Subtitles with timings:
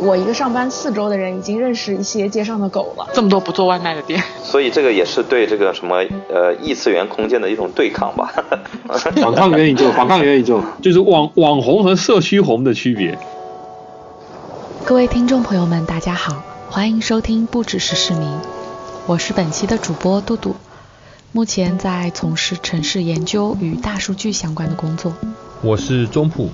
[0.00, 3.06] 我一个上班四周的人，已经认识一些街上的狗了。
[3.12, 5.96] 这么多不做外卖的店，所以这个也是对这个什么
[6.28, 8.32] 呃异次元空间的一种对抗吧。
[8.88, 13.18] 反抗元宇宙，反抗元宇宙，就是网网红和社区红的区别。
[14.84, 18.26] 各位听众朋友们，大家好，欢迎收听不只是市民，
[19.06, 20.56] 我是本期的主播杜杜，
[21.32, 25.12] 目前在从事城市研究与大数据相关的工作。
[25.60, 26.48] 我是中普。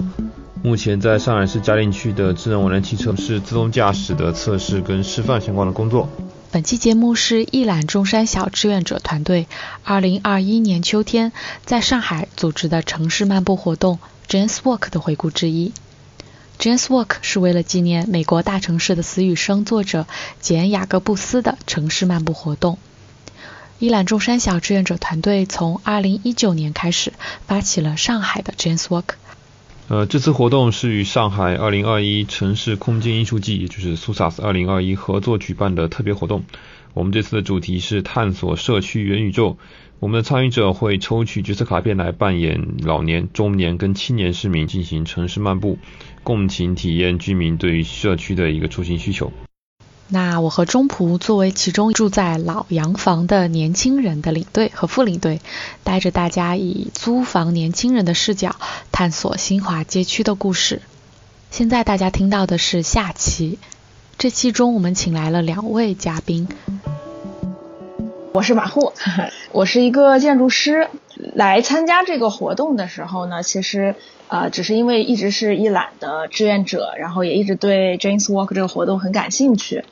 [0.64, 6.08] 目前在上海市嘉定区的智能网联汽车是自动驾驶的测试跟示范相关的工作。
[6.50, 9.46] 本期节目是一览众山小志愿者团队
[9.84, 11.32] 2021年秋天
[11.66, 15.74] 在上海组织的城市漫步活动 Jane's Walk 的回顾之一。
[16.58, 20.06] Jane's Walk 是为了纪念美国大城市的死与生作者
[20.40, 22.78] 简·雅各布斯的城市漫步活动。
[23.80, 27.12] 一览众山小志愿者团队从2019年开始
[27.46, 29.16] 发起了上海的 Jane's Walk。
[29.86, 36.44] 呃，这次活动是与上海2021城市空间艺术季，也就是 SUSAS 2021合作举办的特别活动。
[36.94, 39.58] 我们这次的主题是探索社区元宇宙。
[40.00, 45.78] 我们的参与者会抽取角色卡片来扮演老年、中年跟青年市民，进行城市漫步，
[46.22, 49.32] 共情体验居民对于社区的一个出行需求。
[50.08, 55.40] 那我和中仆作为其中住在老洋房的年轻人的领队和副领队，
[55.82, 58.54] 带着大家以租房年轻人的视角
[58.92, 60.82] 探索新华街区的故事。
[61.50, 63.58] 现在大家听到的是下期，
[64.18, 66.48] 这期中我们请来了两位嘉宾。
[68.32, 68.92] 我是马户，
[69.52, 70.88] 我是一个建筑师。
[71.16, 73.94] 来参加这个活动的时候呢，其实。
[74.26, 79.84] 呃，只是因为一直是一览的志愿者，然后也一直对 James Walk 这个活动很感兴趣。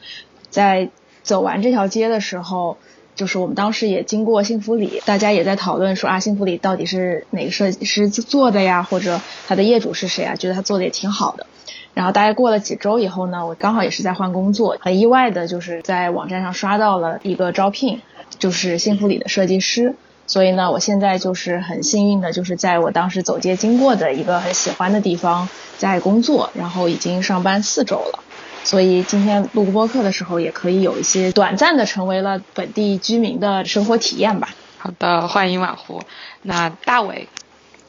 [0.49, 0.89] 在
[1.23, 2.79] 走完这条街的时候，
[3.15, 10.35] 就是我们当时也经过幸福里，大家也在讨论说啊，幸福里到底是哪个设计师做的呀，或者他的业主是谁啊？
[10.35, 11.47] 觉得他做的也挺好的。
[11.93, 18.01] 然后大概过了几周以后呢，我刚好也是在换工作，很意外的就是在网站上刷到了一个招聘，
[18.39, 19.95] 就是幸福里的设计师。
[20.33, 28.21] 所以呢，我现在就是很幸运的，就是在我当时走街经过的一个很喜欢的地方在工作，然后已经上班四周了。
[28.65, 34.49] 所以今天录播课的时候，也可以有一些短暂的成为了本地居民的生活体验吧。
[34.79, 36.01] 好的，欢迎晚湖。
[36.41, 37.29] 那大伟，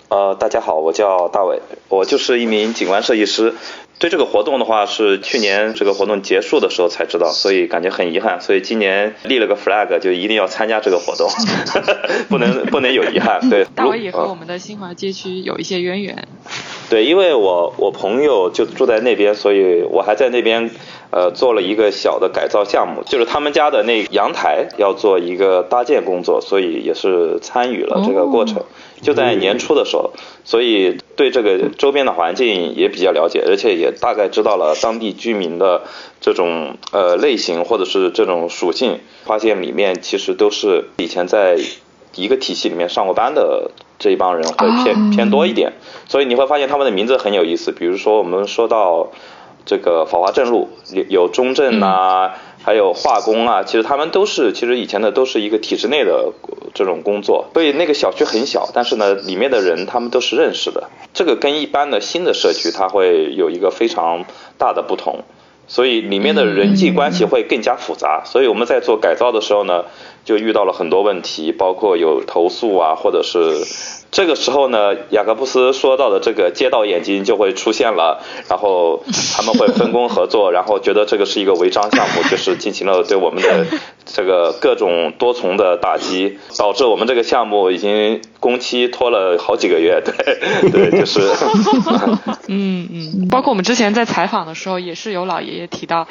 [0.09, 3.55] 呃，大家好，我叫大伟，我就是一名景观设计师。
[4.03, 8.41] 对这个活动的话，是去年这个活动结束的时候才知道，所以感觉很遗憾。
[8.41, 11.29] 所以今年立了个 flag，就一定要参加这个活动，
[12.27, 13.39] 不能不能有遗憾。
[13.49, 16.27] 对， 大伟也和我们的新华街区有一些渊源。
[16.89, 20.69] 对，因为我我朋友就住在那边，所以我还在那边
[21.13, 28.63] 呃做了一个小的改造项目，就是他们家的那阳台要做一个搭建工作，所以也是参与了这个过程。
[29.01, 30.11] 就在年初的时候，
[30.45, 35.83] 所以对这个周边的环境也比较了解，而且也大概知道了当地居民的
[36.21, 41.57] 这种呃类型或者是这种属性，发现里面其实都是以前在
[42.15, 45.73] 一个体系里面上过班的这一帮人会偏偏多一点，
[46.07, 49.11] 所以你会发现他们的名字很有意思，比如说我们说到
[49.65, 52.31] 这个法华镇路有有中正呐。
[52.65, 56.31] 还有化工啊，其实他们都是，其实以前的都是一个体制内的
[56.73, 60.89] 这种工作，所以那个小区很小，但是呢，里面的人他们都是认识的。
[61.13, 64.23] 这个跟一般的新的社区，它会有一个非常
[64.57, 65.25] 大的不同，
[65.67, 68.23] 所以里面的人际关系会更加复杂。
[68.23, 69.83] 所以我们在做改造的时候呢，
[70.23, 73.65] 就遇到了很多问题，包括有投诉啊，或者是。
[74.13, 79.03] 这个时候呢，雅各布斯说到的这个街道眼睛就会出现了，然后
[79.35, 83.65] 他们会分工合作， 然后觉得这个是一个违章项目，就是进行了对我们的
[84.05, 89.99] 这个各种多重的打击，导致我们这个项目已经工期拖了好几个月。
[90.05, 91.21] 对，对， 就是。
[92.47, 96.07] 嗯嗯，包括我们之前在采访的时候，也是有老爷爷提到。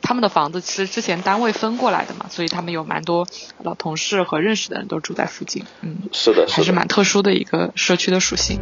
[0.00, 3.26] 他们的房子其实之前单位分过来的嘛，所以他们有蛮多
[3.62, 5.64] 老同事和认识的人都住在附近。
[5.82, 8.58] 嗯，是的，还是蛮特殊的一个社区的属性。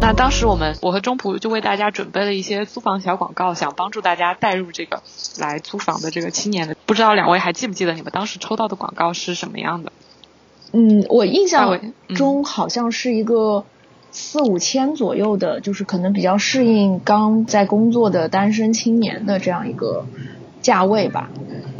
[0.00, 5.00] 那当时我们我和中普就为大家准备了一些租房小广告，想帮助大家带入这个
[5.38, 6.76] 来租房的这个青年的。
[6.86, 9.92] 不知道两位还记不记得你们当时抽到的广告是什么样的？
[10.72, 13.64] 嗯，我印象中好像是一个。
[14.12, 20.04] 四五千左右的，就是可能比较适应刚在工作的单身青年的这样一个
[20.60, 21.30] 价位吧。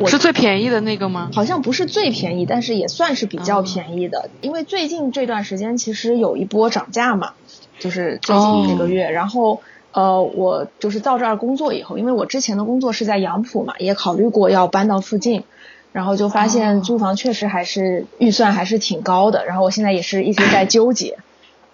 [0.07, 1.31] 是最便宜的那个吗？
[1.35, 4.31] 好像不是最便宜，但是也算是比较便宜的。
[4.41, 7.35] 因为最近这段时间其实有一波涨价嘛，
[7.79, 9.11] 就是最近这个月。
[9.11, 9.61] 然后
[9.93, 15.45] 呃，我就是到这儿工作以后，因为我之前的工作是在杨浦嘛，也考虑过要搬到附近，
[15.93, 19.45] 然后就发现租房确实还是预算还是挺高的。
[19.45, 21.19] 然后我现在也是一直在纠结。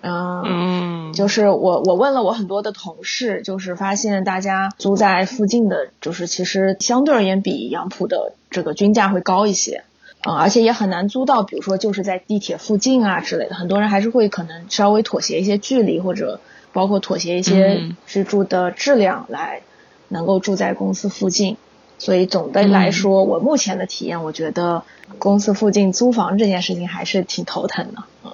[0.00, 9.83] 嗯，就是我我问了我很多的同事，就是发现大家租在附近的，就是其实相对而言比杨浦的这个均价会高一些，
[10.25, 16.41] 嗯，而且也很难租到，比如说就是在地铁附近啊之类的，很多人还是会可能稍微妥协一些距离，或者
[16.73, 19.62] 包括妥协一些居住的质量来
[20.09, 21.56] 能够住在公司附近。
[21.99, 24.83] 所以总的来说，我目前的体验，我觉得
[25.19, 28.03] 公司附近租房这件事情还是挺头疼的。
[28.25, 28.31] 嗯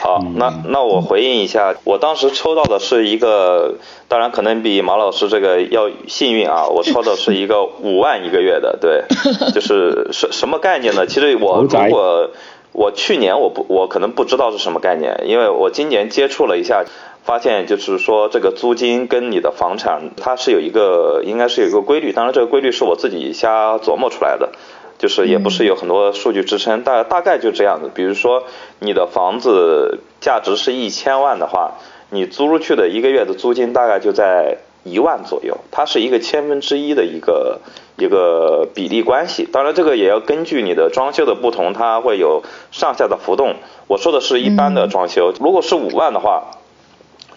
[0.00, 3.74] 好，那那我回应一下，我当时抽到的是一个，
[4.08, 9.04] 当然可能比马老师这个要幸运啊，我抽的是一个 五万一个月的，对，
[9.52, 11.06] 就是什什么概念呢？
[11.06, 12.30] 其实我如果
[12.72, 16.84] 我去年我不我可能不知道是什么概念，因为我今年接触了一下。
[17.28, 22.10] 发现就是说，这个租金跟你的房产，它是有一个，应该是有一个规律。
[22.10, 24.48] 当然，这个规律是我自己瞎琢磨出来的，
[24.96, 27.90] 就是也不是有很多数据支撑，大大概就这样子。
[27.94, 28.44] 比如说，
[28.78, 31.74] 你的房子价值是一千万的话，
[32.08, 37.60] 你租出去的一个月的租金大概就在一万左右，它是一个千分之一的一个
[37.98, 39.46] 一个比例关系。
[39.52, 43.56] 当然，这个也要根据你的装修的不同，它会有上下的浮动。
[43.86, 46.52] 我说的是一般的装修，如果是五万的话。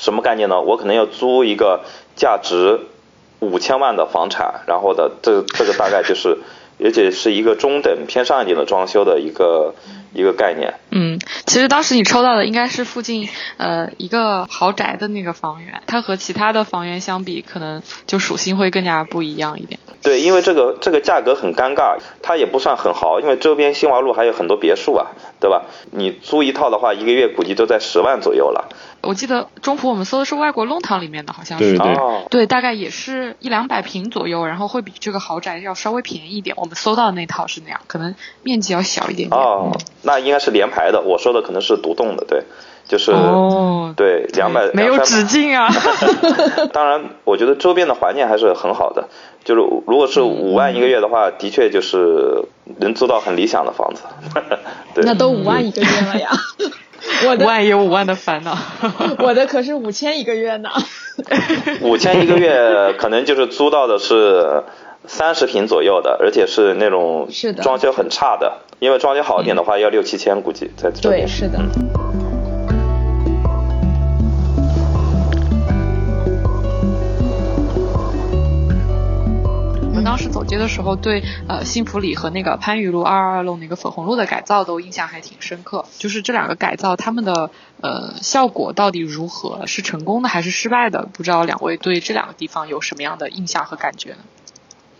[0.01, 0.59] 什么概念呢？
[0.59, 1.81] 我可能要租一个
[2.15, 2.79] 价值
[3.39, 6.39] 五千万的房产，然后的这这个大概就是，
[6.83, 9.75] 而且是一个中等偏上一点的装修的一个
[10.11, 10.73] 一个概念。
[10.91, 13.27] 嗯，其实当时你抽到的应该是附近
[13.57, 19.79] 呃一个豪宅的那个房源，它和其他的房源相比，可能就属性会更加不一样一点。
[20.01, 25.07] 对，因为这个这个价格很尴尬，它也不算很豪，因为周边新华路还有很多别墅啊，
[25.39, 25.63] 对吧？
[25.91, 28.69] 你租一套的话，一个月估计都在十万左右了。
[29.01, 31.95] 我记得中普我们搜的是外国弄堂里面的，好像是，对
[32.29, 36.55] 对，大概也是一两百平左右，然后会比这个豪宅要稍微便宜一点。
[36.57, 38.13] 我们搜到的那套是那样，可能
[38.43, 39.39] 面积要小一点点。
[39.41, 39.71] 哦，
[40.03, 42.43] 那应该是连排的，我说的可能是独栋的，对。
[42.87, 45.69] 就是哦，对，两百没有止境啊。
[46.73, 49.07] 当然，我觉得周边的环境还是很好的。
[49.45, 52.43] 就是如果是五万一个月的话，的确就是
[52.79, 54.01] 能租到很理想的房子。
[54.93, 56.31] 对，那都五万一个月了呀。
[57.27, 58.57] 我五万也有五万的烦恼。
[59.19, 60.69] 我的可是五千一个月呢。
[61.81, 64.63] 五千一个月，可能就是租到的是
[65.05, 67.29] 三十平左右的，而且是那种
[67.61, 68.57] 装修很差的。
[68.81, 71.21] 因为装修好一点的话，要六七千，估计在这边。
[71.21, 71.59] 对，是的。
[80.03, 85.85] 当时走街的时候，对呃幸福里和那个番禺路二二二弄那个粉红路的改造都印象还挺深刻。
[85.99, 87.51] 就是这两个改造，他们的
[87.81, 89.67] 呃效果到底如何？
[89.67, 91.07] 是成功的还是失败的？
[91.13, 94.17] 不知道两位对这两个地方有什么样的印象和感觉呢？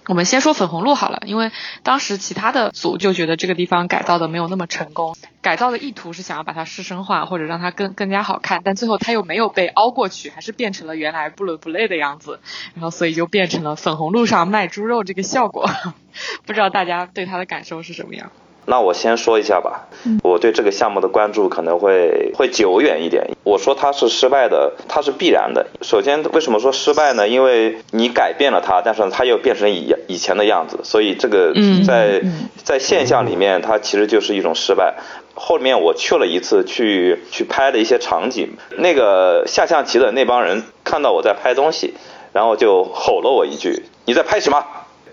[0.08, 1.52] 我们先说粉红路好了，因为
[1.84, 12.40] 当时其他的组就觉得这个地方改造的没有那么成功，改造的意图是想要把它市生化或者让它更更加好看，但最后它又没有被凹过去，还是变成了原来不伦不类的样子，
[12.74, 15.70] 然后所以就变成了粉红路上卖猪肉这个效果，
[16.46, 18.32] 不知道大家对它的感受是什么样？
[18.66, 19.88] 那我先说一下吧，
[20.24, 23.28] 我对这个项目的关注可能会会久远一点。
[23.44, 25.66] 我说它是失败的，它是必然的。
[25.82, 27.28] 首先，为什么说失败呢？
[27.28, 31.54] 因为你改变了它，但是它又变成以以前的样子，所以这个
[31.86, 32.22] 在
[32.64, 34.96] 在现象里面，它其实就是一种失败。
[35.34, 41.96] 后面我去了一次，去去拍了一些场景，那个下象棋的那帮人看到我在拍东西，
[42.32, 44.64] 然后就吼了我一句：“你在拍什么？”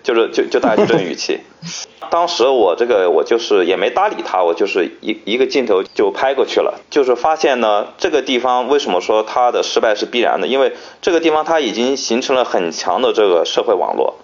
[0.09, 1.41] 就是就就大概就这种语气，
[2.09, 6.81] 当时我这个我就是也没搭理他，我就是一一个镜头就拍过去了。
[6.89, 10.47] 就是发现呢，这个地方为什么说它的失败是必然的？
[10.47, 10.73] 因为
[11.03, 14.15] 这个地方它已经形成了很强的这个社会网络，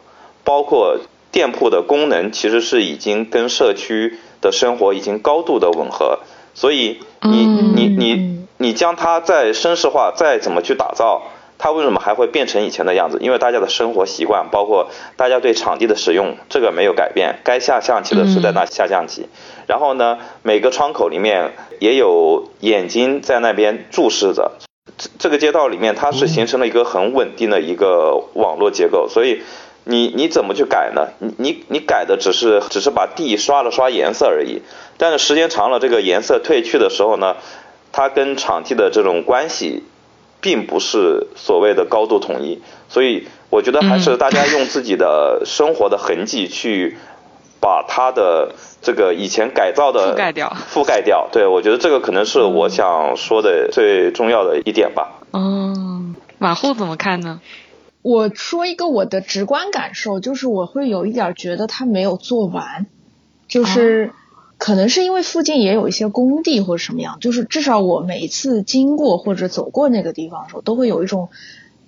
[0.43, 0.97] 包括
[1.31, 6.21] 店铺的功能其实是已经跟社区的生活已经高度的吻合。
[6.55, 11.25] 所以你你你你将它再绅士化，再怎么去打造？
[11.65, 13.17] 它为什么还会变成以前的样子？
[13.23, 17.39] 因为大家的生活习惯，包括大家对场地的使用，这个没有改变。
[17.43, 19.31] 该下象棋的是在那下象棋。
[19.67, 24.53] 然后呢，每个窗口里面也有眼睛在那边注视着。
[24.99, 29.09] 这这个街道里面，它是形成了一个很稳定的一个网络结构。
[29.09, 29.41] 所以
[29.85, 31.09] 你你怎么去改呢？
[31.19, 34.61] 你你你改的只是只是把地刷了刷颜色而已。
[34.99, 37.37] 但是时间长了，这个颜色褪去的时候呢，
[37.91, 39.83] 它跟场地的这种关系。
[40.45, 42.61] 并不是所谓的高度统一，
[42.91, 46.99] 所以我觉得还是大家用自己的生活的痕迹去
[47.63, 51.29] 把它的这个以前改造的覆盖掉，覆盖掉。
[51.33, 55.23] 对，我觉得这个可能是我想说的最重要的一点吧。
[55.33, 57.41] 嗯，马后怎么看呢？
[58.03, 62.85] 我说一个我的直观感受，就是我会有一点觉得他没有做完，
[63.49, 64.13] 就是
[64.59, 71.29] 可能是因为附近也有一些工地或者什么样，就是至少我每一次经过或者走过那个地方的时候，都会有一种，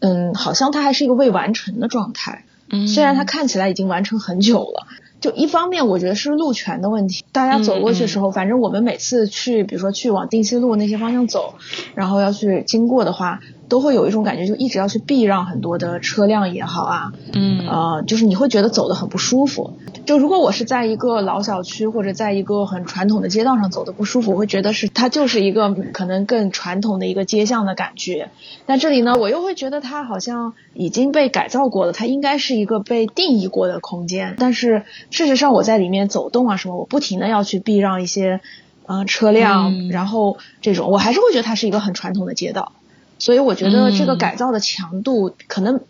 [0.00, 2.44] 嗯，好像它还是一个未完成的状态。
[2.68, 4.86] 嗯，虽然它看起来已经完成很久了。
[5.18, 7.24] 就一方面，我觉得是路权的问题。
[7.32, 11.54] 大家走过去的时候，反正我们每次去，比如说去往定西路那些方向走，
[11.94, 13.40] 然后要去经过的话。
[13.68, 19.74] 都会有一种感觉，就一直要去避让很多的车辆也好啊，嗯，呃，就是你会觉得走的很不舒服。
[20.04, 28.30] 就如果我是在一个老小区或者在一个很传统的街道上走的不舒服，我会觉得是它就是一个可能更传统的一个街巷的感觉。
[28.66, 34.36] 但这里呢，我又会觉得它好像已经被改造过了，它应该是一个被定义过的空间。
[34.38, 38.40] 但是事实上我在里面走动啊什么，我不停的要去避让一些
[38.86, 42.70] 嗯车辆，然后这种我还是会觉得它是一个很传统的街道。
[43.18, 45.80] 所以我觉得这个改造的强度可能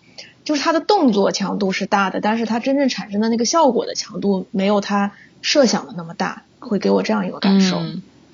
[0.44, 7.78] 就是它的动作强度是大的，但是它真正产生的那个效果的强度没有它设想的那么大，会给我这样一个感受。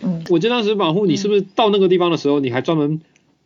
[0.01, 3.01] 嗯，我记得当时保护你是不是到那个地方的时候，你还专门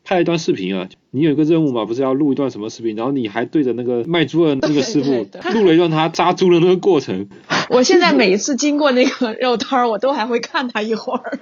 [0.06, 0.88] 拍了一段视频啊？
[1.10, 2.94] 你有一个任务嘛，不是要录一段什么视频？
[2.94, 7.28] 然后你还对着那个卖猪的那个师傅录了一段他扎猪的那个过程。
[7.70, 11.40] 我现在每一次经过那个肉摊儿，我都还会看他一会儿。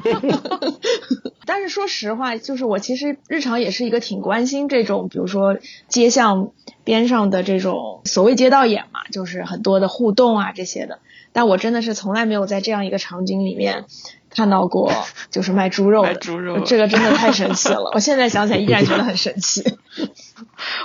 [1.44, 6.52] 但是说实话，就是我其实日常也是一个挺关心这种，比如说街巷
[6.82, 11.00] 边上的这种所谓街道眼嘛，就是很多的互动啊这些的。
[11.32, 13.84] 但我真的是从来没有在这样一个场景里面
[14.30, 14.92] 看到过，
[15.30, 16.14] 就是卖猪肉的。
[16.14, 17.90] 猪肉，这个真的太神奇了！
[17.94, 19.62] 我现在想起来依然觉得很神奇。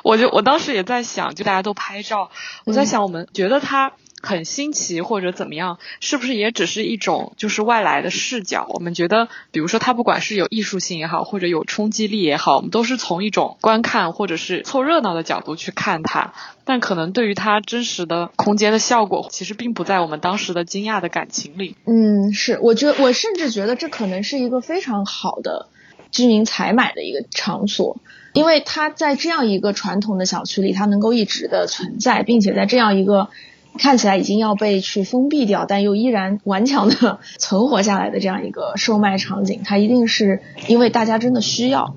[0.03, 2.29] 我就我当时也在想，就大家都拍照，
[2.65, 3.93] 我在想，我们觉得他。
[4.25, 8.65] 很新奇或者怎么样，是不是也只是一种就是外来的视角？
[8.73, 16.33] 我们觉得，比如说它不管是有艺术性也好，或者有冲击力也好，我们都是从一种观看或者是凑热闹的角度去看它。
[16.67, 21.75] 但可能对于它真实的空间的效果，其实并不在我们当时的惊讶的感情里。
[21.85, 25.69] 嗯，是，我觉得我甚至觉得这可能是一个非常好的
[26.09, 27.97] 居民采买的一个场所，
[28.33, 33.29] 因为它在这样一个传统的小区里，它能够一直的存在，并且在这样一个。
[33.77, 41.95] 看起来已经要被去封闭掉，但又依然顽强的存活下来的这样一个售卖场景，它一定是因为大家真的需要。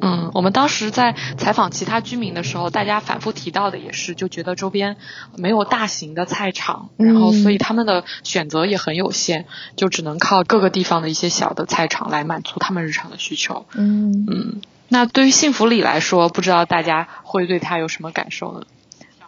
[0.00, 4.96] 嗯，我们当时在采访其他居民的时候，大家反复提到的也是，就觉得周边
[5.36, 13.66] 没有大型的菜场，然后所以他们的选择也很有限，就只能靠各个地方的一些小的菜场来满足他们日常的需求。
[13.74, 18.64] 嗯嗯，那对于幸福里来说，不知道大家会对它有什么感受呢？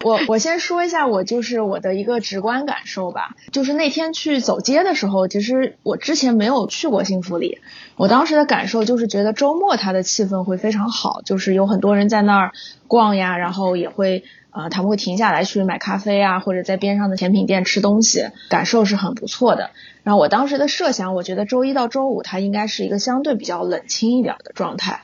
[0.05, 7.59] 我我先说一下我就是我的一个直观感受吧，就是那天去走街的时候，其实我之前没有去过幸福里，
[7.97, 12.53] 我当时的感受就是觉得周末它的气氛会非常好，就是有很多人在那儿
[12.87, 19.71] 逛呀，然后也会呃他们会停下来去买咖啡啊，或者在边上的甜品店吃东西，感受是很不错的。
[20.03, 25.01] 然后我当时的设想，我觉得周一到周五它应该是一个相对比较冷清一点的状态。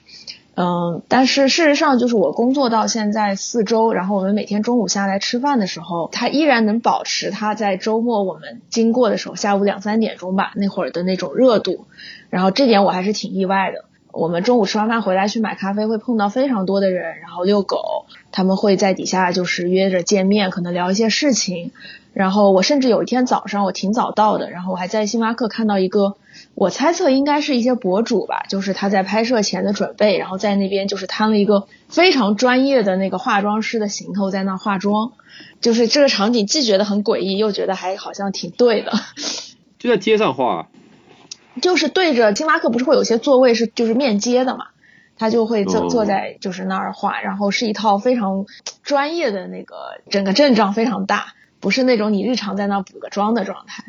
[0.56, 11.86] 嗯，但是事实上，就是我工作到现在四周，然后我们每天中午下来吃饭的时候，它依然能保持它在周末我们经过的时候，下午两三点钟吧那会儿的那种热度，
[12.28, 13.84] 然后这点我还是挺意外的。
[14.12, 21.70] 我们中午吃完饭回来去买咖啡，会碰到非常多的人，然后遛狗，他们会在底下就是约着见面，可能聊一些事情。
[22.12, 26.16] 然后我甚至有一天早上我挺早到的，然后我还在星巴克看到一个。
[26.54, 35.12] 我猜测应该是一些博主吧，就是他在拍摄前的准备，然后在那边就是摊了一个非常专业的那个化妆师的行头在那化妆，
[35.60, 38.92] 就是这个场景既觉得很诡异，又觉得还好像挺对的。
[39.78, 40.68] 就在街上画，
[41.62, 44.66] 就是对着星巴克不是会有些座位是就是面街的嘛，
[45.16, 48.44] 他就会坐坐在就是那儿画，然后是一套非常
[48.82, 49.76] 专业的那个
[50.10, 53.84] 整个阵仗非常大，不是那种你日常在那补个妆的状态。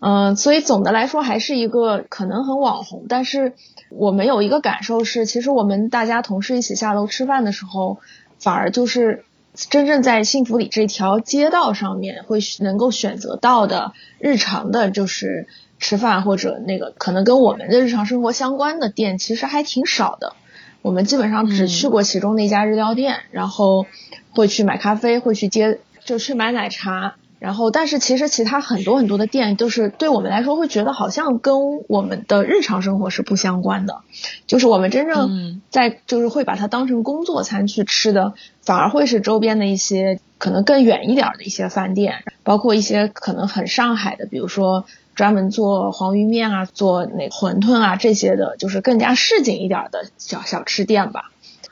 [0.00, 3.54] 嗯，所以总的来说还是一个可能很网红，但是
[3.90, 7.98] 我们有一个感受是，其实我们大家同事一起下楼吃饭的时候，
[8.38, 9.24] 反而就是
[9.54, 15.48] 真正在幸福里这条街道上面会能够选择到的日常的，就是
[15.80, 20.36] 吃饭或者那个可能跟我们的日常生活相关的店，其实还挺少的。
[20.80, 23.84] 我们基本上只去过其中那家日料店，然后
[24.30, 27.14] 会去买咖啡，会去接就去买奶茶。
[27.38, 31.54] 然后，但是其实其他很多很多的店就是对我们来说会觉得好像跟
[31.86, 34.00] 我们的日常生活是不相关的，
[34.48, 44.84] 就是我们真正在就是会把它当成工作餐去吃的，反而会是周边的一些可能更远一点的一些饭店，包括一些可能很上海的，比如说
[45.14, 51.30] 专门做黄鱼面啊、做那馄饨啊这些的，就是更加市井一点的小小吃店吧。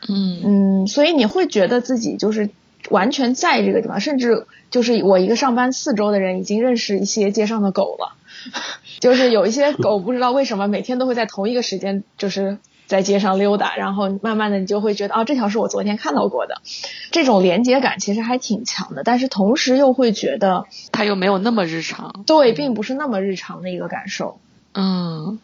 [0.09, 2.51] 嗯嗯，所以你会觉得自己就是。
[2.91, 8.15] 完全在这个地方，甚至就是我一个上班四周的人已经认识一些街上的狗了，
[9.01, 16.61] 就是有一些狗不知道为什么每天都会在同一个时间就是在街上溜达，然后慢慢的你就会觉得啊这条是我昨天看到过的，
[17.11, 24.39] 这种连接感其实还挺强的，但是同时又会觉得它又没有那么日常，对，并不是那么日常的一个感受，
[24.75, 25.39] 嗯。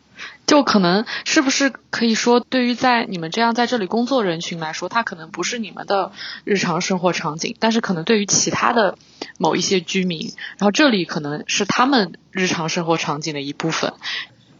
[0.46, 6.12] 就可能是不是可以说，对于在你们这样在这里工作人群来说，它可能不是你们的
[6.44, 8.98] 日常生活场景，但是可能对于其他的
[9.38, 13.94] 某一些居民，然后这里可能是他们日常生活场景的一部分。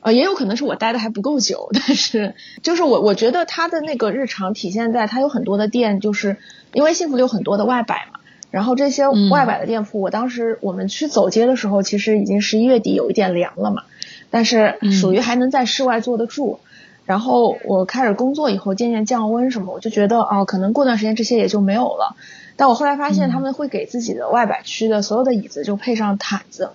[0.01, 6.39] 呃，也有可能是我待的还不够久， 但是就是我我觉得他的那个日常体现在他有很多的店，就是
[6.73, 8.19] 因为幸福里有很多的外摆嘛，
[8.51, 13.85] 然后这些外摆的店铺，我当时我们去走街的时候，其实已经十一月底有一点凉了嘛。
[14.33, 16.59] 但是属于还能在室外坐得住，
[17.05, 22.17] 然后我开始工作以后渐渐降温什么，我就觉得哦，可能过段时间这些也就没有了。
[22.57, 26.71] 但我后来发现他们会给自己的外摆区的所有的椅子就配上毯子，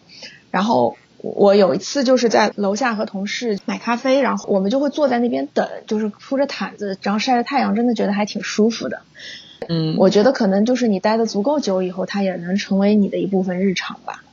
[0.52, 9.02] 然后我有一次就是在楼下和同事买咖啡，然后我们就会坐在那边等，就是铺着毯子，然后晒着太阳，真的觉得还挺舒服的。
[9.68, 14.24] 嗯，我觉得可能就是你待的足够久以后，它也能成为你的一部分日常吧。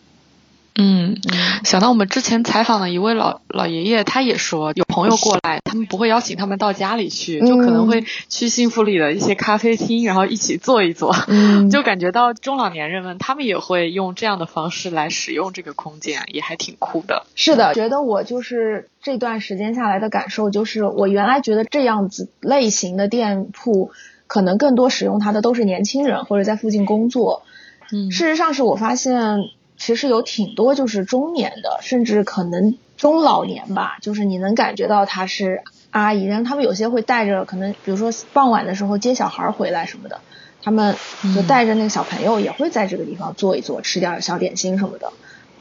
[0.76, 1.16] 嗯，
[1.62, 11.14] 想到我们之前采访的一位老老爷爷，他也说有朋友过来，他们不会邀请他们到家里去，就可能会去幸福里的一些咖啡厅，然后一起坐一坐，
[11.70, 17.24] 就感觉到中老年人们他们也会用这样的方式来使用这个空间，也还挺酷的。
[17.36, 23.92] 是的，觉得我就是这段时间下来的感受，就是我原来觉得这样子类型的店铺，
[24.26, 27.44] 可能更多使用它的都是年轻人或者在附近工作。
[27.92, 29.38] 嗯，事实上是我发现。
[29.76, 40.20] 其实有挺多就是中年的，甚至可能中老年吧，就是你能感觉到他是阿姨，然后他们有些会带着，可能比如说傍晚的时候接小孩回来什么的，
[40.62, 40.96] 他们
[41.34, 45.12] 就带着那个小朋友也会在这个地方坐一坐，吃点小点心什么的，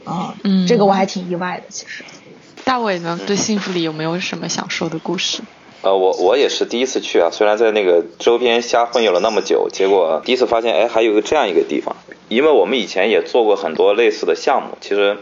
[0.05, 2.03] 啊，嗯，这个我还挺意外的，其实。
[2.63, 5.41] 大伟呢，对幸福里有没有什么想说的故事？
[5.84, 11.98] 呃，我我也是第一次去啊，虽然在那个周边瞎混悠了那么久，结果第一次发现，哎，还有个这样一个地方。
[12.30, 15.17] 因为我们以前也做过很多类似的项目，其实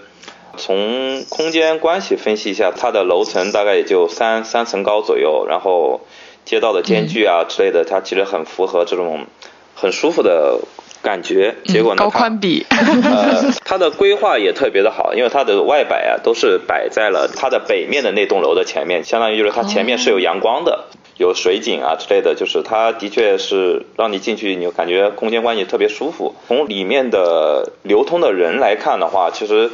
[0.57, 6.01] 从空间关系分析一下，它的楼层大概也就三三层高左右，然后
[6.45, 9.25] 街道的间距啊之类的，它其实很符合这种
[9.73, 10.59] 很舒服的
[11.01, 11.55] 感觉。
[11.65, 20.85] 结果呢，高宽比，呃，它的规划也特别的好，因为它的外摆啊都是摆在了它的北面的那栋楼的前面，相当于就是它前面是有阳光的。
[21.17, 26.33] 有水景啊之类的，就是它的确是让你进去，你感觉空间关系特别舒服。
[26.47, 29.69] 从里面的流通的人来看的话，其实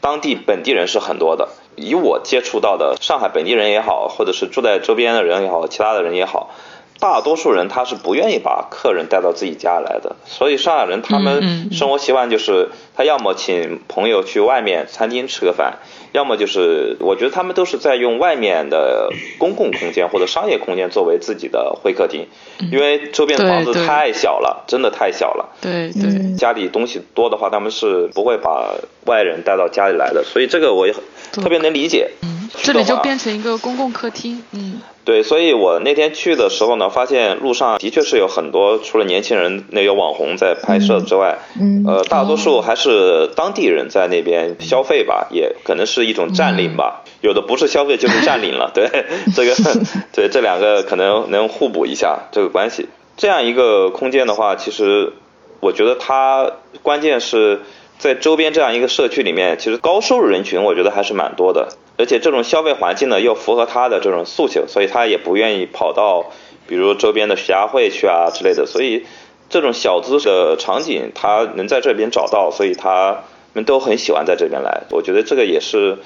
[0.00, 1.48] 当地本地人是很多的。
[1.74, 6.54] 以我接触到的上海本地人也好，或者是住在周边的人也好，其他的人也好。
[6.98, 15.78] 大多数人他是不愿意把客人带到自己家来的，所以上海人他们生活习惯就是他要么请朋友去外面餐厅吃个饭，
[16.12, 22.26] 要么就是我觉得他们都是在用外面的公共空间或者商业空间作为自己的会客厅，
[22.72, 25.54] 因为周边的房子太小了，真的太小了。
[25.60, 30.94] 对对，家里东西多的话，他们是不会把外人带到家里来的，所以这个我也
[31.32, 32.10] 特别能理解。
[32.22, 34.42] 嗯，这里就变成一个公共客厅。
[34.52, 34.80] 嗯。
[35.06, 47.04] 对，所以我那天去的时候呢，发现路上的确是有很多除了年轻人那个网红在拍摄之外，嗯，呃，大多数还是当地人在那边消费吧，也可能是一种占领吧。
[47.20, 48.90] 有的不是消费就是占领了， 对，
[49.34, 49.54] 这个
[50.12, 52.88] 对这两个可能能互补一下这个关系。
[53.16, 55.12] 这样一个空间的话，其实
[55.60, 56.50] 我觉得它
[56.82, 57.60] 关键是
[57.98, 61.68] 在周边这样一个社区里面，其实高收入人群我觉得还是蛮多的。
[61.98, 66.26] 而且这种消费环境呢，又符合他的这种诉求，所以他也不愿意跑到，
[66.68, 68.66] 比如周边的徐家汇去啊之类的。
[68.66, 69.06] 所以
[69.48, 73.22] 这种小资的场景，他能在这边找到，所以他
[73.54, 74.82] 们都很喜欢在这边来。
[74.90, 75.96] 我觉得这个也是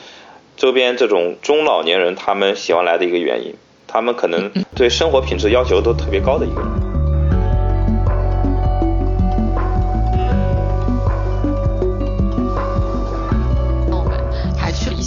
[0.57, 3.57] 周边这种中老年人他们喜欢来的一个原因。
[3.89, 6.63] 他们可能对生活品质要求都特别高的一个。
[6.63, 6.80] 一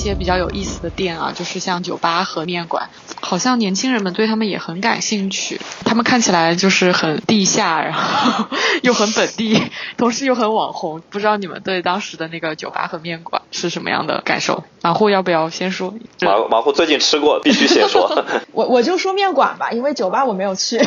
[0.04, 2.90] 些比较有意思的店啊，就是像酒吧和面馆，
[3.22, 5.60] 好像年轻人们对他们也很感兴趣。
[5.86, 8.46] 他们看起来就是很地下，然后
[8.82, 9.62] 又很本地，
[9.96, 11.02] 同时又很网红。
[11.10, 14.64] 不知道你们对当时的那个酒吧和面馆是什么样的感受？
[14.82, 15.94] 马虎要不要先说？
[16.22, 18.26] 马马虎最近吃过，必须先说。
[18.52, 20.82] 我我就说面馆吧，因为酒吧我没有去。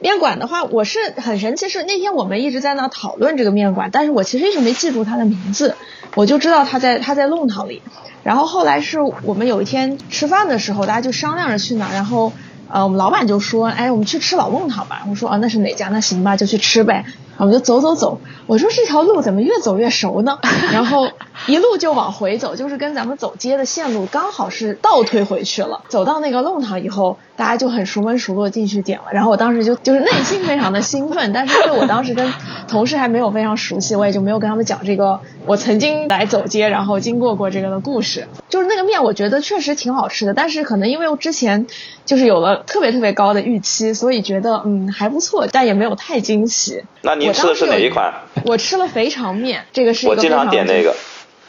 [0.00, 5.76] 面馆的话，我是很神奇，是那天我们一直在那讨论这个面馆，但是我其实一直没记住它的名字，
[6.14, 7.82] 我就知道它在它在弄堂里。
[8.24, 12.32] 然后后来是我们有一天吃饭的时候，大家就商量着去哪，然后
[12.68, 15.04] 呃我们老板就说，哎，我们去吃老孟堂吧。
[15.08, 15.88] 我说啊，那是哪家？
[15.90, 17.04] 那行吧，就去吃呗。
[17.36, 20.38] 我们就走走走，我说这条路怎么越走越熟呢？
[20.72, 21.08] 然后
[21.46, 25.82] 一路就往回走，就是跟咱们走街的线路刚好是倒推回去了。
[25.88, 29.06] 走到那个弄堂以后，大家就很熟门熟路进去点了。
[29.12, 32.32] 然后我当时就就是内心非常的兴奋，但是因为我当时跟
[32.68, 38.28] 同事还没有非常熟悉，我也就没有跟他们讲这个我曾经来走街，然后经过过这个的故事。
[38.48, 41.66] 就是那个面，我觉得确实挺好吃的，但是可能因为我之前
[42.04, 46.84] 就是有了特别特别高的预期，所以觉得嗯还不错，但也没有太惊喜。
[47.02, 48.12] 那您吃的是哪一款？
[48.44, 50.94] 我吃了肥肠面，这个是一个我经常点那个，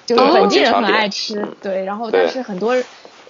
[0.06, 2.76] 就是本地人很爱吃，对，然后但是很多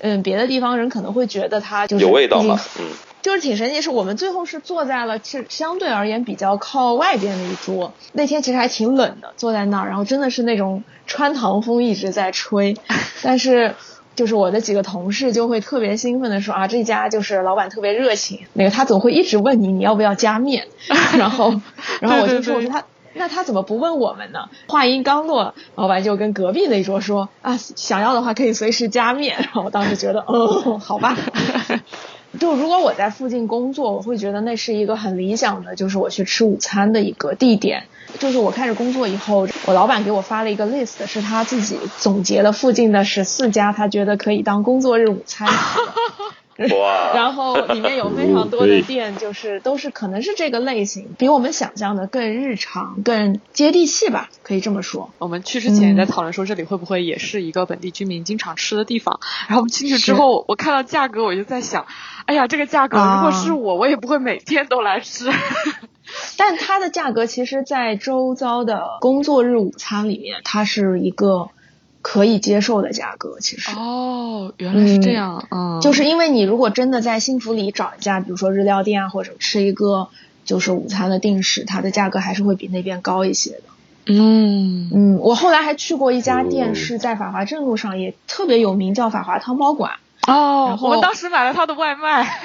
[0.01, 2.85] 嗯别的地方人可能会觉得它就是有味道嘛，嗯，
[3.23, 12.75] 就是挺神奇，是我们最后是坐在了是相对而言比较靠外边的一桌，那天其实还挺冷的，坐在那儿，然后真的是那种穿堂风一直在吹，
[13.23, 13.73] 但是。
[14.15, 20.67] 就是我的几个同事就会特别兴奋的说啊，这家就是老板特别热情，那个他总会一直问你你要不要加面，
[21.17, 21.61] 然后，
[22.01, 24.49] 然后我就说我说他那他怎么不问我们呢？
[24.67, 31.17] 话音刚落，老板就跟隔壁那桌说啊，想要的话可以随时加面，然后我当时觉得哦，好吧。
[32.37, 37.85] 就如果我在附近工作，我会觉得那是一个很理想的，就是我去吃午餐的一个地点。
[38.19, 45.47] 就是我开始工作以后，我老板给我发了一个 list，是他自己总结了附近的十四家，他觉得可以当工作日午餐。
[46.57, 47.11] 哇！
[47.13, 55.09] 然后里面有非常多的店，就是都是可能是这个类型，比我们想象的更日常、更接地气吧，可以这么说。
[55.17, 59.19] 我们去之前也在讨论说，这里会不会也是一个本地居民经常吃的地方？
[59.49, 61.85] 然后我们进去之后，我看到价格，我就在想，
[62.25, 65.29] 哎呀，这个价格如果是我，我也不会每天都来吃。
[66.37, 71.49] 但它的价格，其实，在周遭的工作日午餐里面，它是一个。
[72.07, 80.09] 可以接受的价格，其实哦，原来是这样，嗯，就是因为你如果真的在幸福里找一家，比如说日料店啊，或者吃一个
[80.43, 83.63] 就是午餐的定时，它的价格还是会比那边高一些的。
[84.05, 89.93] 嗯嗯，我后来还去过一家店，是在法华镇路上，也特别有名，叫法华汤包馆。
[90.27, 92.21] 哦，我们当时买了他的外卖。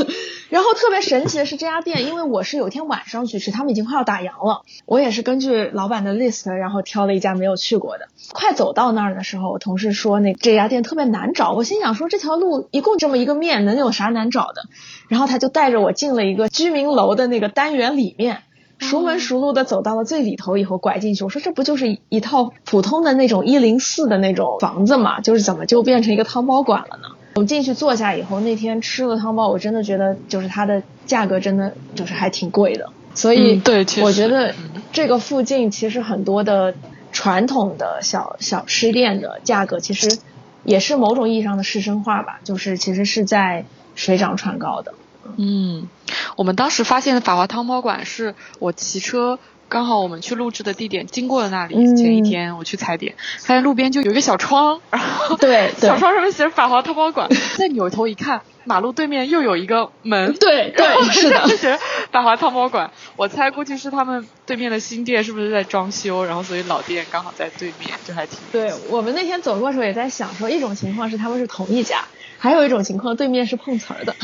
[0.50, 4.62] 然后特别神奇的是这家店，因为我是有一天晚上去吃，他们已经快要打烊了。
[4.84, 8.08] 我也是根据老板的 list，然后挑了一家没有去过的。
[8.32, 11.52] 快走到那儿的时候，我同事说那这家店特别难找。
[11.52, 14.62] 我心想说这条路一共这么一个面，能有啥难找的？
[15.08, 18.42] 然后他就带着我进了一个居民楼的那个单元里面，
[18.78, 21.22] 熟门熟路的走到了最里头以后拐进去。
[21.22, 25.20] 我说这不就是一套普通的那种一零四的那种房子嘛？
[25.20, 27.14] 就是怎么就变成一个汤包馆了呢？
[27.40, 34.54] 我进去坐下以后，那天吃了汤包，我真的觉得就是它的价格真的就是还挺贵的，所以对，我觉得
[34.92, 36.74] 这个附近其实很多的
[37.12, 40.18] 传统的小小吃店的价格其实
[40.64, 44.92] 也是某种意义上的市生化吧，就是其实是在水涨船高的。
[45.38, 45.88] 嗯，
[46.36, 49.38] 我们当时发现的法华汤包馆是我骑车。
[49.70, 61.78] 刚好我们去录制的地点经过了那里，前一天我去踩点，发现路边就有一个小窗，然后对小窗上面写着法华淘宝馆， 再扭头一看，马路对面又有一个门，对对是的，写
[62.10, 68.40] 法华淘宝馆，我猜估计是他们对面的新店是不是在装修，然后所以老店刚好在对面，就还挺。
[68.50, 72.04] 对我们那天走过的时候也在想说，一种情况是他们是同一家。
[72.40, 74.16] 还有一种情况，对面是碰瓷儿的，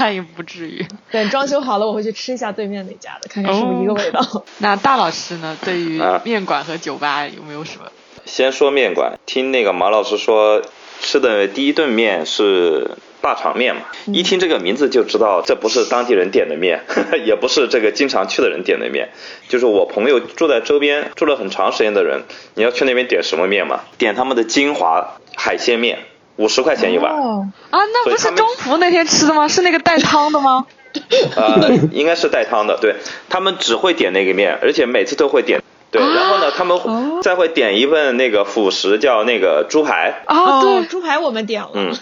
[0.00, 0.84] 那 也不至于。
[1.12, 4.20] 等装修好了，我会去吃一下对面那家的，看看是不是一个味道。
[4.58, 5.56] 那大老师呢？
[5.64, 7.86] 对于面馆和酒吧有没有什么？
[8.24, 10.60] 先说面馆，听那个马老师说，
[11.00, 13.82] 吃的第一顿面是大肠面嘛？
[14.06, 16.80] 一听这个名字就知道，这不是当地人点的面，
[17.24, 19.10] 也不是这个经常去的人点的面。
[19.48, 22.24] 就是我朋友住在周边住了很长时间的人，
[22.54, 23.82] 你要去那边点什么面嘛？
[23.98, 26.00] 点他们的金华海鲜面。
[26.36, 29.46] 五十块钱一碗啊，那不是中福那天吃的吗？
[29.48, 30.66] 是那个带汤的吗？
[31.36, 32.78] 呃，应该是带汤的。
[32.80, 32.96] 对
[33.28, 35.60] 他们只会点那个面，而且每次都会点。
[35.90, 36.78] 对，然后呢，他们
[37.22, 40.22] 再会点一份那个辅食，叫那个猪排。
[40.26, 41.70] 哦，对，猪排我们点了。
[41.74, 41.92] 嗯，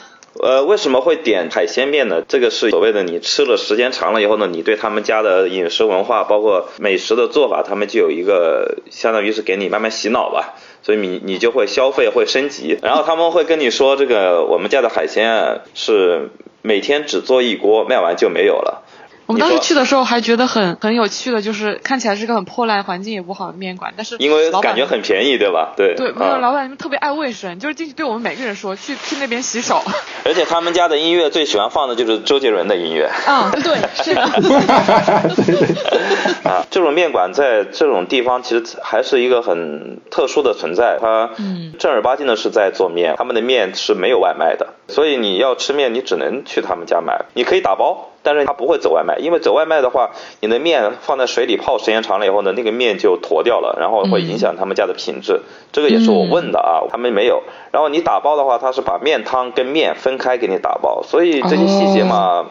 [0.41, 2.23] 呃，为什么会点海鲜面呢？
[2.27, 10.55] 这个是所谓的你吃了时间长了以后呢，你对他们家的饮食文化，包括美食的做法，他们就有一个相当于是给你慢慢洗脑吧。
[10.83, 18.83] 所以你你就会消费会升级，然后他们会跟你说这个我们家的海鲜是每天只做一锅，卖完就没有了。
[19.27, 25.73] 我们当时去的时候还觉得很很有趣的，就是看起来是个很破烂、环境也不好的面馆，但是因为感觉很便宜，对吧？
[25.77, 25.95] 对。
[25.95, 29.81] 对，没有老板们特别爱卫生，就是进去对我们每个人说去去那边洗手。
[30.25, 33.11] 而且他们家的音乐最喜欢放的就是周杰伦的音乐。
[33.27, 34.23] 啊，对，是的。
[36.51, 41.31] 啊，这种面馆在这种地方其实还是一个很特殊的存在，它
[41.79, 44.75] 正儿八经的是在做面，他们的面是没有外卖的。
[44.89, 47.25] 所以你要吃面，你只能去他们家买。
[47.35, 55.41] 你可以打包，但是他不会走外卖，因为走外卖的话，你的面放在水里泡时间长了以后呢，那个面就坨掉了，然后会影响他们家的品质。
[55.73, 57.43] 这个也是我问的啊，他们没有。
[57.71, 62.47] 然后你打包的话，他是把面汤跟面分开给你打包，所以这些细节嘛，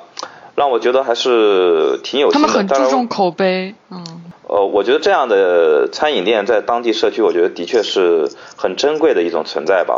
[0.56, 2.32] 让我觉得还是挺有。
[2.32, 4.04] 他们很注重口碑，嗯。
[4.48, 9.96] 呃，我觉得这样的餐饮店在当地社区，我觉得的确是很珍贵的一种存在吧。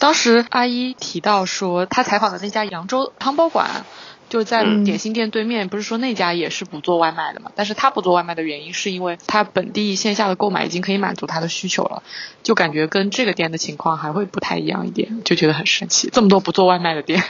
[0.00, 3.86] 当时阿姨提到说，她采访的那家扬州汤包馆，
[4.28, 7.52] 就在点心店对面，不是说那家也是不做外卖的嘛？
[7.54, 12.02] 但是他不做外卖的原因，是因为他本地线下的购买已经可以满足他的需求了，
[12.42, 17.22] 就感觉跟这个店的情况还会不太一样一点，就觉得很神奇，这么多不做外卖的店。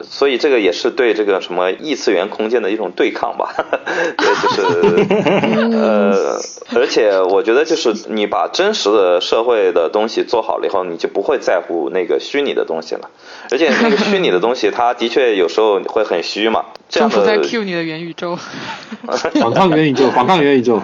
[0.00, 3.54] 所以这个也是对这个什么异次元空间的一种对抗吧，
[4.18, 6.40] 对，就是 呃，
[6.74, 13.08] 而且我觉得就是你把真实的社会的东西做好了以后，你就不会在乎那个虚拟的东西了。
[13.50, 16.64] 而且那个虚拟的东西，它的确有时候会很虚嘛。
[16.88, 18.36] 政府在 Q 你的元宇宙，
[19.06, 20.82] 反抗元宇宙，反抗元宇宙。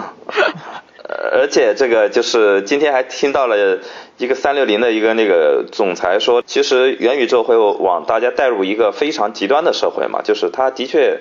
[1.07, 3.79] 而且这个就是今天还听到了
[4.17, 11.19] 一个三六零的一个那个总裁说，其实元宇宙会往大家带入一个非常极端的社会嘛，就是它的确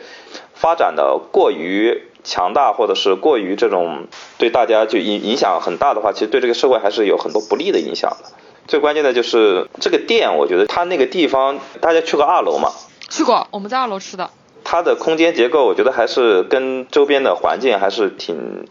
[0.54, 8.30] 发展的过于强大，或者是过于这种对大家就影影响很大的话，其实对这个社会还是有很多不利的影响的。
[8.66, 12.70] 最关键的就是这个店，我觉得它那个地方，大家去过二楼吗？
[13.08, 14.30] 去过，我们在二楼吃的。
[14.62, 18.66] 它的空间结构，我觉得还是跟周边的环境还是挺。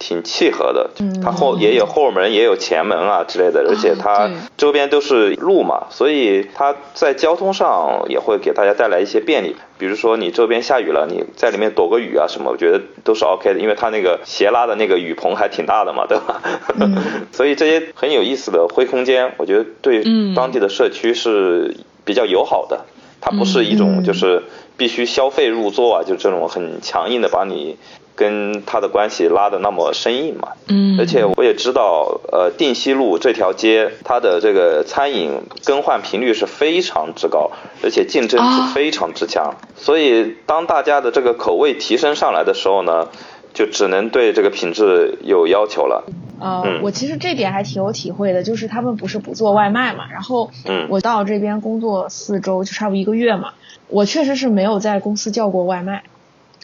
[0.00, 0.90] 挺契合的，
[1.22, 9.54] 它后也有后门，也有前门啊之类的，而且它周边都是路嘛，所以它在交通上也会给大家带来一些便利。
[9.78, 16.42] 比如说你周边下雨了，你在里面躲个雨啊什么，我觉得都是 OK 的，因为它那个斜拉的那个雨棚还挺大的嘛，对吧？
[17.30, 20.02] 所以这些很有意思的灰空间，我觉得对
[20.34, 22.86] 当地的社区是比较友好的。
[23.22, 24.42] 它不是一种就是
[24.80, 27.76] 必须消费入座啊，就这种很强硬的把你。
[28.16, 37.50] 跟他的关系拉的那么生硬嘛，嗯，而且我也知道，呃，定西路这条街，它的这个餐饮更换频率是非常之高，
[37.82, 43.08] 而且竞争是非常之强，所以当大家的这个口味提升上来的时候呢，
[43.54, 46.04] 就只能对这个品质有要求了。
[46.40, 50.50] 呃，我其实这点还挺有体会的，就是他们不是不做外卖嘛，然后
[50.90, 53.52] 我到这边工作四周，就差不多一个月嘛，
[53.90, 56.02] 我确实是没有在公司叫过外卖。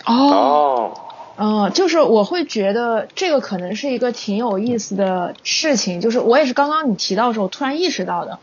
[0.05, 1.01] 哦。
[1.39, 8.39] 嗯，就是我会觉得这个可能是一个挺有意思的事情，就是我也是刚刚你提到的时候突然意识到的，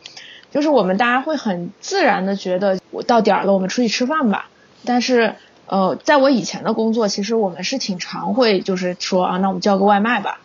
[0.51, 4.47] 就是我们大家会很自然的觉得我到点儿了，我们出去吃饭吧。
[4.85, 5.33] 但是
[5.65, 10.39] 呃，在我以前的工作，其实我们是挺常会就是说啊，那我们叫个外卖吧。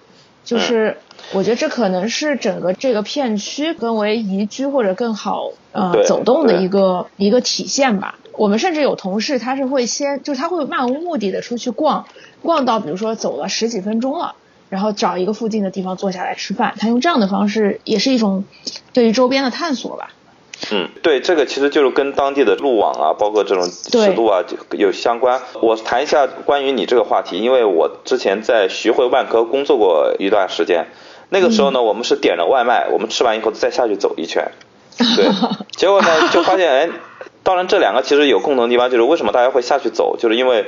[0.44, 0.96] 就是
[1.32, 8.18] 我觉得这可能是整个这个片区更为宜居或者更好呃走动的一个一个体现吧。
[8.32, 12.06] 我们甚至有同事他是会先就是他会漫无目的的出去逛。
[12.40, 14.36] 逛到比如说走了十几分钟了，
[14.68, 18.44] 然后找一个附近的地方坐下来吃饭，他用这样的方式也是一种
[18.92, 20.10] 对于周边的探索吧。
[20.70, 25.40] 嗯，对，这个其实就是跟当地的路网啊，包括这种尺度啊有相关。
[25.60, 30.86] 我谈一下关于你这个话题，因为我之前在徐汇万科工作过一段时间，
[31.30, 34.50] 那个时候呢，我们是点了外卖，我们吃完以后再下去走一圈，
[34.96, 35.28] 对，
[35.76, 36.88] 结果呢就发现，哎，
[37.42, 40.66] 当然这两个其实有共同的地方，就是为什么大家会下去走，就是因为。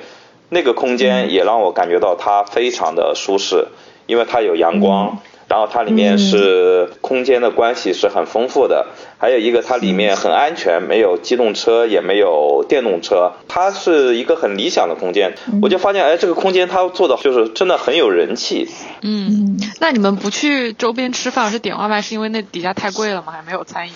[0.52, 3.68] 那个空间也让我感觉到它非常的舒适，
[4.06, 5.18] 因为它有阳光，
[5.50, 8.86] 然后它里面是空间的关系是很丰富的，
[9.18, 15.34] 还有一个它里面很安全，没有机动车也没有电动车，它是一个很理想的空间。
[15.60, 18.68] 我就发现，哎，这个空间它做的就是真的很有人气。
[19.02, 23.32] 嗯，那你们不去周边吃饭，是点外卖，是因为那底下太贵了吗？
[23.32, 23.92] 还没有餐饮？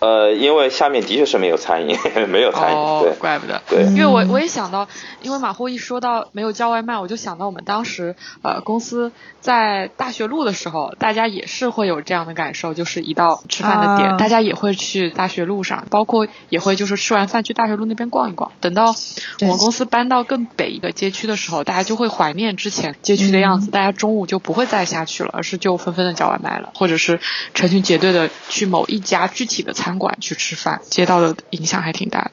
[0.00, 1.96] 呃，因为下面的确是没有餐饮，
[2.28, 3.60] 没有餐饮，对，怪不得。
[3.68, 4.88] 对，因为我我也想到，
[5.22, 18.52] 因为马虎一说到没有叫外卖，我就想到我们当时呃公司在大学路的时候，大家也是会有这样的感受，就是一到吃饭的点，大家也会去大学路上，包括也会就是吃完饭去大学路那边逛一逛。
[18.60, 18.94] 等到
[19.40, 27.18] 我们公司搬到更北一个街区的时候，大家就会怀念之前街区的样子，大家中午就不会再下去了，而是就纷纷的叫外卖了，或者是
[27.54, 29.87] 成群结队的去某一家具体的餐。
[29.88, 32.32] 餐馆去吃饭，街道的影响还挺大的。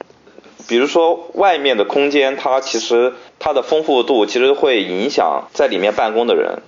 [0.68, 6.58] 比如说，外面的空间，它其实它的丰富度其实会影响在里面办公的人，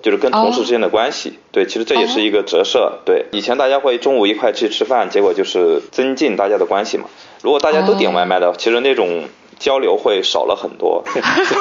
[0.00, 1.38] 就是跟同事之间的关系。
[1.52, 3.00] 对，其实这也是一个折射。
[3.04, 7.10] 对，以前大家会中午一块去吃饭，结果就是增进大家的关系嘛。
[7.42, 9.24] 如果大家都点外卖的，其实那种
[9.58, 11.04] 交流会少了很多。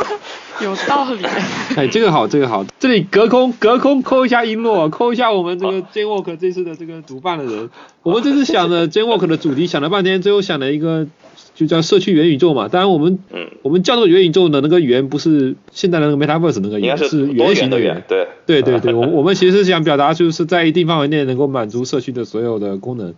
[0.62, 1.24] 有道理。
[1.78, 2.66] 哎，这个好，这个好。
[2.80, 7.70] 这里隔空隔空扣一下璎珞，扣一下我们这个 j w o r k 这次的这个主办的人。
[8.02, 11.06] 我们这次想的 j w o r k 的主题想了半天，最后想了一个
[11.54, 12.68] 就叫社区元宇宙嘛。
[12.68, 18.04] 当然我们嗯，我们叫做元宇宙的那个元不是现在的那个 Metaverse 那个元，应该是是圆形的圆。
[18.08, 23.14] 对对对对，我我们其实是想表达就是在一定范围内能够满足社区的所有的功能。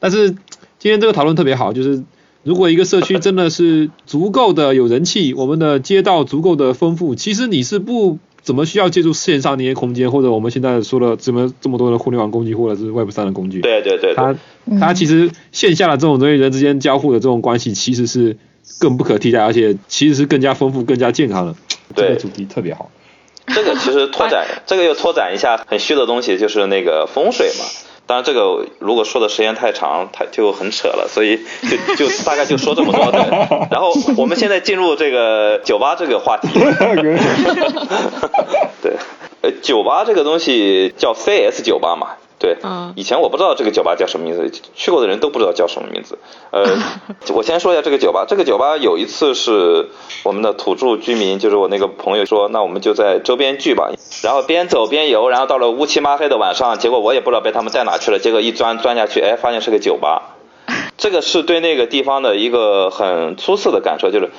[0.00, 0.30] 但是
[0.78, 2.02] 今天这个讨论特别好，就是
[2.48, 13.60] 如果一个社区真的是足够的有人气，我们的街道足够的丰富，其实你是不怎么需要借助线上那些空间，或者我们现在说了这么这么多的互联网工具，或者是 Web 三的工具。
[13.60, 14.34] 对对对，它
[14.80, 18.38] 它其实线下的这种人与人之间交互的这种关系，其实是
[18.80, 21.54] 更不可替代，而且其实是更加丰富、更加健康的。
[21.94, 22.90] 这个主题特别好。
[23.54, 27.66] 这个其实拓展，这个又拓展一下很虚的东西，就是那个风水嘛。
[28.08, 31.40] 当然，这个如果说的时间太长，它就很扯了，所以
[31.96, 33.12] 就 就大概就说这么多。
[33.12, 33.20] 对，
[33.70, 36.48] 然后我们现在进入这个酒吧这个话题。
[38.82, 38.96] 对，
[39.42, 42.12] 呃，酒吧这个东西叫 CS 酒吧嘛。
[42.38, 46.18] 对，嗯，以前我不知道这个酒吧叫什么名字，去过的人都不知道叫什么名字。
[46.52, 46.64] 呃，
[47.34, 48.26] 我先说一下这个酒吧。
[48.28, 49.88] 这个酒吧有一次是
[50.22, 53.90] 我们的土著居民，就是我那个朋友说，那我们就在周边聚吧。
[54.22, 58.18] 然后边走边游，然后到了乌漆抹黑的晚上，结果我也不知道被他们带哪去了。
[58.18, 60.36] 结果一钻钻下去，哎，发现是个酒吧。
[60.96, 64.30] 这个是对那个地方的一个很初次的感受，就是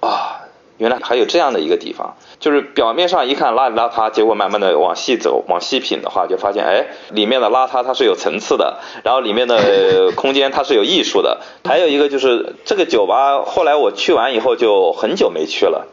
[0.00, 0.38] 啊。
[0.82, 11.40] 原来还有这样的一个地方，就是表面上一看邋里邋遢，结果慢慢的往细走，往细品的话，就发现哎，里面的邋遢它是有层次的，然后里面的 空间它是有艺术的。
[11.64, 15.86] 还有一个就是这个酒吧，后来我去完以后就很久没去了，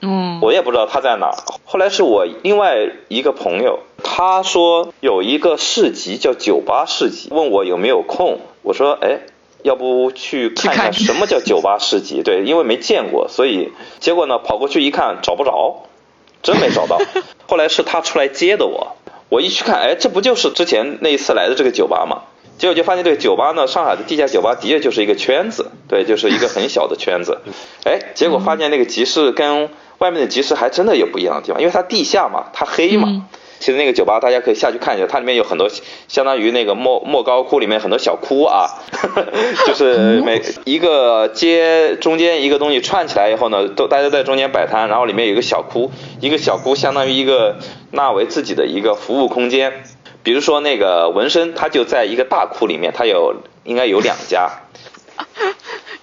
[0.00, 1.30] 嗯，我也不知道它在哪。
[1.64, 2.74] 后来是我另外
[3.06, 9.20] 一个朋友，他说有一个市集叫酒吧市集，问我有没有空，我说哎。
[9.62, 12.22] 要不去看一下什么叫酒吧市集？
[12.22, 15.84] 对，因为没见过，所以结果呢，跑过去一看找不着，
[16.42, 17.00] 真没找到。
[17.48, 18.96] 后来是他出来接的我，
[19.28, 22.22] 我一去看，哎，这不就是之前那一次来的这个酒吧吗？
[22.58, 27.38] 结果就发现这个酒吧呢，上海的地下酒吧的确就是一个圈子，对，就是一个很小的圈子。
[27.84, 33.26] 哎，结果发现那个集市跟外面的集市还真的有不一样的地方，因为它地下嘛，它黑嘛。
[33.62, 35.68] 其实那个酒吧大家可以下去看一下，它里面有很多
[36.08, 38.66] 相当于那个莫莫高窟里面很多小窟啊，
[39.64, 47.56] 就是每一个街中间一个东西串起来以后呢，都大家在中间摆摊，然后里面有一个小窟，一个小窟相当于一个
[47.92, 49.84] 纳维自己的一个服务空间。
[50.24, 54.50] 比如说那个纹身，它就在一个大窟里面，它有应该有两家。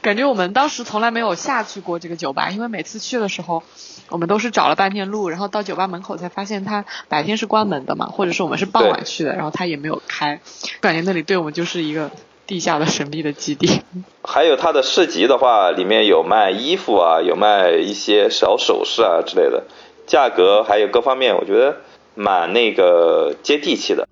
[0.01, 3.63] 感觉我们当时从来没有下去过这个酒吧，因为每次去的时候。
[4.11, 10.41] 我们都是找了半天路，然后到酒吧门口才发现它白天是关门的嘛，或者是我们是傍晚去的，然后它也没有开，
[10.81, 12.09] 感觉那里对我们就是一个
[12.47, 13.81] 地下的神秘的基地。
[14.23, 19.65] 还有它的市集的话，里面有卖衣服啊，有卖一些小首饰啊之类的，
[20.07, 21.77] 价格还有各方面，我觉得
[22.15, 24.08] 蛮那个接地气的。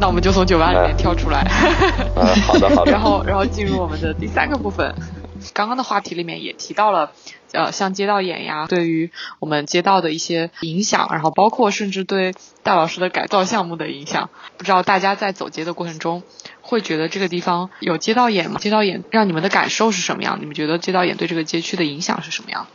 [0.00, 1.46] 那我们就从酒吧里面跳出来。
[2.16, 2.90] 嗯，好的好的。
[2.92, 4.94] 然后然后进入我们的第三个部分。
[5.54, 7.12] 刚刚的话题里面也提到了，
[7.52, 12.34] 呃，像街道眼呀，对于我们街道的一些影响，然后包括甚至对
[12.64, 14.30] 戴老师的改造项目的影响。
[14.56, 16.24] 不知道大家在走街的过程中，
[16.60, 18.58] 会觉得这个地方有街道眼吗？
[18.60, 20.38] 街道眼让你们的感受是什么样？
[20.40, 22.66] 你们觉得街道眼对这个街区的影响是什么样？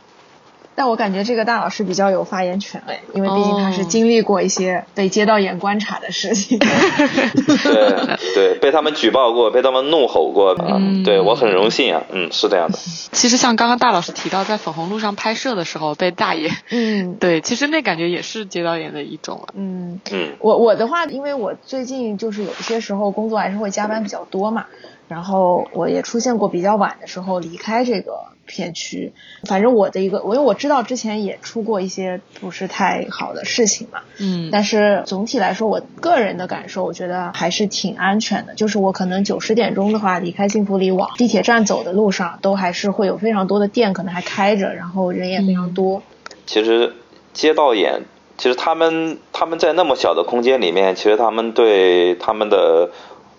[0.74, 6.58] 但我感觉这个大老师比较有发言权哎，因为毕竟他是经历过一些被街道眼观察的事情。
[6.60, 12.78] 对对，被他们举报过，被他们怒吼过嗯，对我很荣幸啊，嗯，是这样的。
[13.12, 19.48] 其实像刚刚大老师提到，在粉红路上拍摄的时候被大爷，嗯， 对，其实那感觉也是街道眼的一种了。
[19.54, 24.66] 嗯嗯，我我的话，因为我最近就是有一些时候工作还是会加班比较多嘛，
[25.08, 28.26] 然后我也出现过比较晚的时候离开这个。
[28.46, 29.14] 片区，
[29.48, 38.54] 反正我的一个，我因为我知道之前也出过一些不是太好的事情嘛，嗯，但是总体来说，我个人的感受，我觉得还是挺安全的。
[38.54, 46.02] 就是我可能九十点钟的话，离开幸福里往地铁站走的路上，都还是会有非常多的店可能还开着，然后人也非常多。
[46.44, 46.92] 其实
[47.32, 48.02] 街道眼，
[48.36, 52.90] 其实他们他们在那么小的空间里面，其实他们对他们的。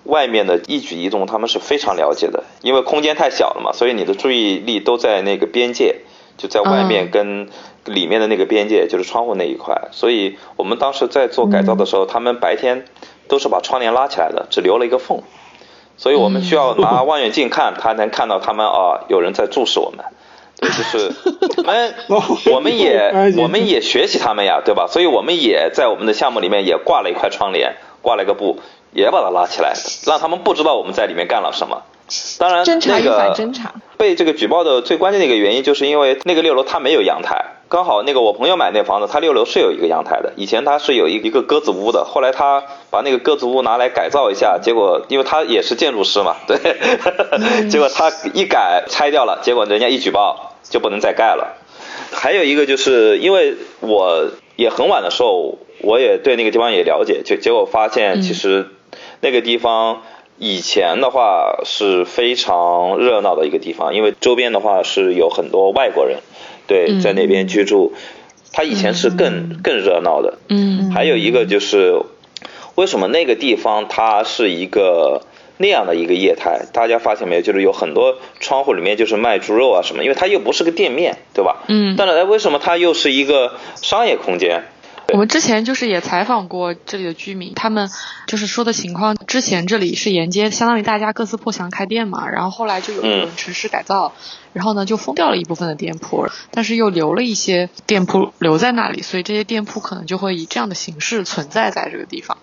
[0.05, 5.97] 外面的一举一动，他们是非常了解的，因为空间太小了嘛，所以你的注意力都在那个边界，
[6.37, 7.49] 就在外面跟
[7.85, 9.89] 里面的那个边界，就是窗户那一块。
[9.91, 12.85] 所以我们当时在做改造的时候，他们白天
[13.27, 15.23] 都是把窗帘拉起来的，只留了一个缝，
[15.97, 20.05] 所以我们需要拿望远镜看，他能看到他们啊，有人在注视我们。
[20.57, 21.11] 对，就是
[21.57, 21.93] 我们
[22.53, 24.87] 我们也我们也学习他们呀，对吧？
[24.87, 28.59] 所以我们也在我们的项目里面也挂了一块窗帘，挂了一个布。
[28.95, 29.73] 也把他拉起来，
[30.07, 31.83] 让他们不知道我们在里面干了什么。
[32.39, 33.73] 当然，侦查与那个反侦查。
[33.97, 46.57] 被这个举报的最关键的一个原因，就是因为那个六楼它没有阳台，刚好那个我朋友买那房子，他六楼是有一个阳台的，以前他是有一一个鸽子屋的，后来他把那个鸽子屋拿来改造一下，结果因为他也是建筑师嘛， 对，
[47.69, 51.57] 结果他一改拆掉了，结果人家一举报就不能再盖了。
[52.11, 58.67] 还有一个就是因为我也很晚的时候，我也对那个地方也了解，就结果发现其实
[59.25, 60.03] 那个地方。
[60.37, 66.17] 以前的话是非常热闹的一个地方，因为周边的话是有很多外国人，
[66.67, 67.93] 对，在那边居住。
[68.51, 70.39] 它以前是更更热闹的。
[70.49, 70.91] 嗯。
[70.91, 72.01] 还有一个就是，
[72.75, 75.21] 为什么那个地方它是一个
[75.55, 76.65] 那样的一个业态？
[76.73, 77.41] 大家发现没有？
[77.41, 81.63] 就是有很多窗户里面就是卖猪肉啊什么，因为它又不是个店面，对吧？
[81.69, 81.95] 嗯。
[81.97, 84.65] 但是，为什么它又是一个商业空间？
[85.13, 87.89] 我们之前就是也采访过这里的居民，他们
[88.27, 94.13] 就是说的情况，之前这里是沿街，相当于大家各自破墙开店嘛，然后后来就有人城市改造，
[94.51, 102.37] 然后呢就封掉了一部分的店铺，但是又留了一些店铺留在那里，所以这些店铺可能就会以这样的形式存在在这个地方。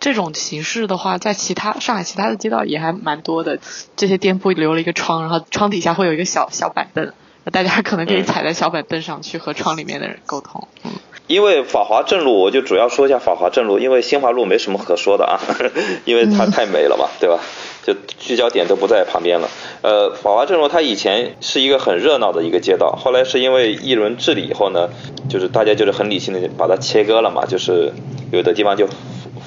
[0.00, 3.60] 这种形式的话，在其他上海其他的街道也还蛮多的，
[3.96, 7.12] 这些店铺留了一个窗，然后窗底下会有一个小小板凳，
[7.52, 10.68] 大家可能可以踩在小板凳上去和窗里面的人沟通。
[10.84, 10.90] 嗯。
[11.30, 15.38] 因为法华正路，我就主要说一下法华正路，因为新华路没什么可说的啊，
[16.04, 17.38] 因为它太美了嘛，对吧？
[17.86, 19.48] 就聚焦点都不在旁边了。
[19.82, 24.88] 呃，法华正路它以前是一个很热闹的一个街道，后来是因为一轮治理以后呢，
[25.28, 27.92] 就是大家就是很理性的把它切割了嘛，就是
[28.32, 28.88] 有的地方就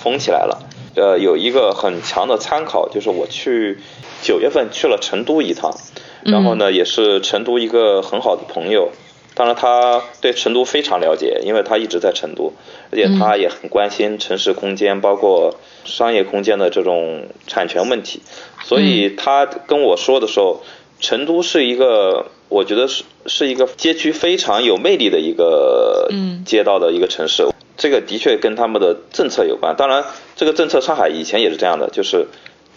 [0.02, 0.64] 封起来了。
[0.96, 3.80] 呃，有一个很强的参考，就是我去
[4.22, 5.76] 九月份去了成都一趟，
[6.24, 8.90] 然后呢，也是成都一个很好的朋友。
[9.36, 12.54] 当然，他对成都非常了解，因为他一直在成都，
[12.92, 15.56] 而且他也很关心城市空间，包括
[15.86, 18.22] 商业空间的这种产权问题。
[18.64, 20.62] 所以他跟我说的时候，
[21.00, 26.10] 成都是一个，我觉得是是一个街区非常有魅力的一个
[26.46, 27.48] 街道的一个城市。
[27.76, 29.76] 这个的确跟他们的政策有关。
[29.76, 30.06] 当然，
[30.36, 32.28] 这个政策上海以前也是这样的，就是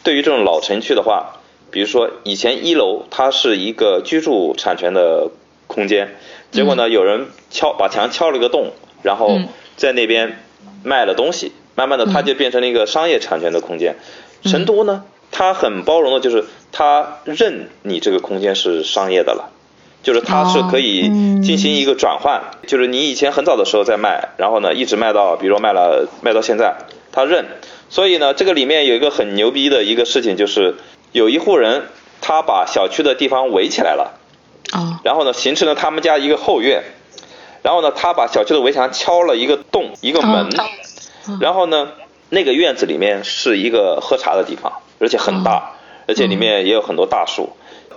[0.03, 5.31] 对于这种老城区的话，比如说以前一楼它是一个居住产权的
[5.67, 6.17] 空间。
[6.51, 8.73] 结果呢，有人敲把墙敲了个洞，
[9.03, 9.39] 然后
[9.77, 10.39] 在那边
[10.85, 13.97] 卖了东西，慢慢的它就变成了一个商业产权的空间。
[14.43, 19.51] 成都呢，它很包容的，就是它认你这个空间是商业的了，
[20.03, 21.03] 就是它是可以
[21.43, 26.77] 进行一个转换，就是你以前很早的时候在卖，然后呢一直卖到，比如说卖了卖到现在，
[27.13, 27.47] 他认。
[27.89, 30.75] 所以呢，这个里面有一个很牛逼的一个事情，就是
[31.13, 31.85] 有一户人
[32.21, 34.19] 他把小区的地方围起来了。
[34.73, 36.83] 啊，然后呢，形成了他们家一个后院，
[37.63, 40.49] 然后呢，他把小区的围墙敲了一个洞，一个门，
[41.41, 41.93] 然后呢，
[42.31, 45.73] 那个院子里面是一个喝茶的地方，而且很大，
[46.07, 47.51] 而且里面也有很多大树，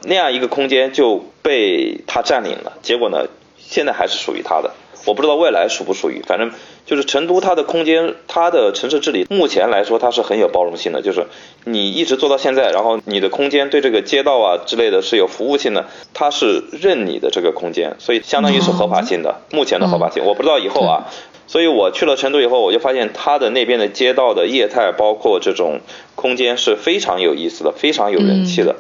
[0.04, 3.26] 那样一个空间就被他占领了，结果呢，
[3.58, 4.72] 现在还是属于他的。
[5.06, 6.52] 我不知道未来属不属于，反正
[6.90, 11.28] 就是成都它的空间，它的城市治理目前来说它是很有包容性的，就是
[11.64, 15.86] 你一直做到现在，然后你的空间对这个街道啊之类的是有服务性的，
[16.16, 21.06] 它是认你的这个空间，所以相当于是合法性的，目前的合法性，我不知道以后啊，
[21.46, 25.82] 所以我去了成都以后，我就发现它的那边的街道的业态，包括这种
[26.16, 28.78] 空间是非常有意思的，非常有人气的。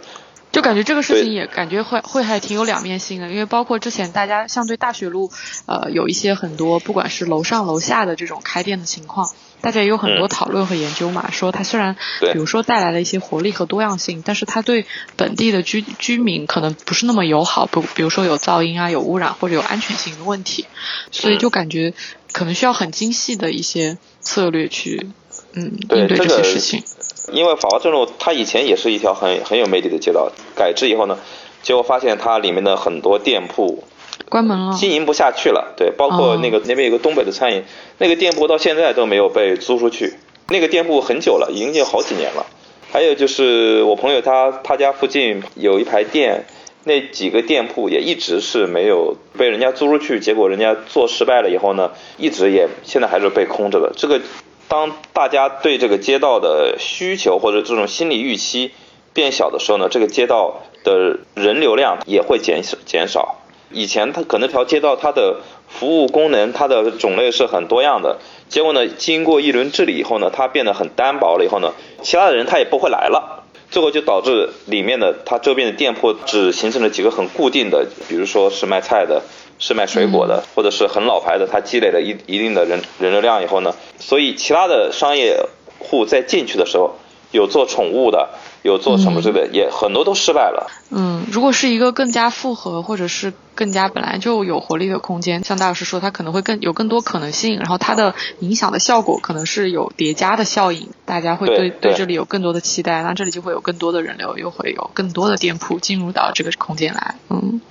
[0.51, 5.31] 就感觉这个事情也感觉会会还挺有两面性的，因为包括之前大家像对大学路，
[5.67, 9.29] 呃，有一些很多不管是楼上楼下的这种开店的情况，
[9.61, 11.95] 大家也有很多讨论和研究嘛，说它虽然
[12.33, 20.65] 比如说带来了一些活力和多样性，但是它对本地的居居民可能不是那么友好，不比如说有噪音啊、有污染或者有安全性的问题，
[21.11, 21.93] 所以就感觉
[22.33, 25.09] 可能需要很精细的一些策略去
[25.53, 26.83] 嗯应对这些事情。
[27.31, 31.17] 因为法华正路它以前也是一条很很有魅力的街道，改制以后呢，
[31.61, 33.83] 结果发现它里面的很多店铺
[34.27, 35.73] 关门了，经营不下去了。
[35.77, 37.63] 对，包括那个那边有个东北的餐饮，
[37.97, 40.13] 那个店铺到现在都没有被租出去。
[40.49, 42.45] 那个店铺很久了，已经有好几年了。
[42.91, 46.45] 还有就是我朋友他他家附近有一排店，
[46.85, 53.91] 那几个店铺也一直是没有被人家租出去，结果人家做失败了以后呢，一直也现在还是被空着的。
[53.95, 54.19] 这个。
[54.69, 58.71] 当大家对这个街道的需求或者这种心理预期
[59.13, 63.35] 变小的时候呢，这个街道的人流量也会减少减少。
[63.71, 79.23] 以前它可能条街道它的服务功能它的种类是很多样的，结果呢，经过一轮治理以后呢，它变得很单薄了以后呢，其他的人他也不会来了，最后就导致里面的它周边的店铺只形成了几个很固定的，比如说是卖菜的。
[79.59, 85.45] 是卖水果的，或者是很老牌的，它积累了一一定的人人流量以后呢，所以其他的商业
[85.77, 86.95] 户在进去的时候
[87.31, 88.29] 有做宠物的，
[88.63, 90.71] 有做什么之类的，也很多都失败了。
[90.91, 107.15] 嗯，如果是一个更加复合或者是更加本来就有活力的空间，像大老师说，它可能会更有更多可能性，然后它的影响的效果可能是有叠加的效应，大家会对对这里有更多的期待，那这里就会有更多的人流，又会有更多的店铺进入到这个空间来。
[107.29, 107.61] 嗯，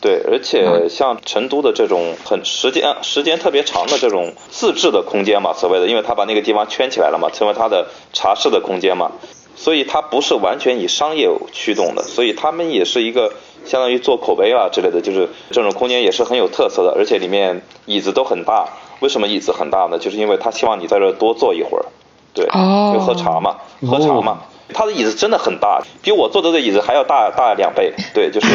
[0.00, 9.10] 对，而且像成都的这种很时间时间特别长的这种自制的空间嘛，所谓的，因为他把那个地方圈起来了嘛，成为他的茶室的空间嘛，
[9.56, 13.32] 所以它不是完全以商业驱动的，所以他们也是一个
[13.64, 18.68] 相当于做口碑啊之类的，就是这种空间也是很有特色的，而且里面椅子都很大。
[19.00, 19.98] 为什么椅子很大呢？
[19.98, 21.84] 就是因为他希望你在这多坐一会儿，
[22.32, 23.56] 对，哦就喝茶嘛，
[23.88, 24.42] 喝茶嘛。
[24.74, 27.92] 他的椅子真的很大，比我坐的这椅子还要大大两倍。
[28.14, 28.46] 对，就是，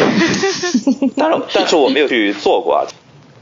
[1.16, 2.86] 但是但是我没有去坐过啊。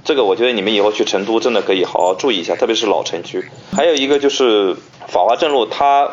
[0.06, 3.46] 这个我觉得你们以后去成都真的可以好好注意一下，特别是老城区。
[3.76, 4.76] 还有一个就是
[5.08, 6.10] 法华镇路，它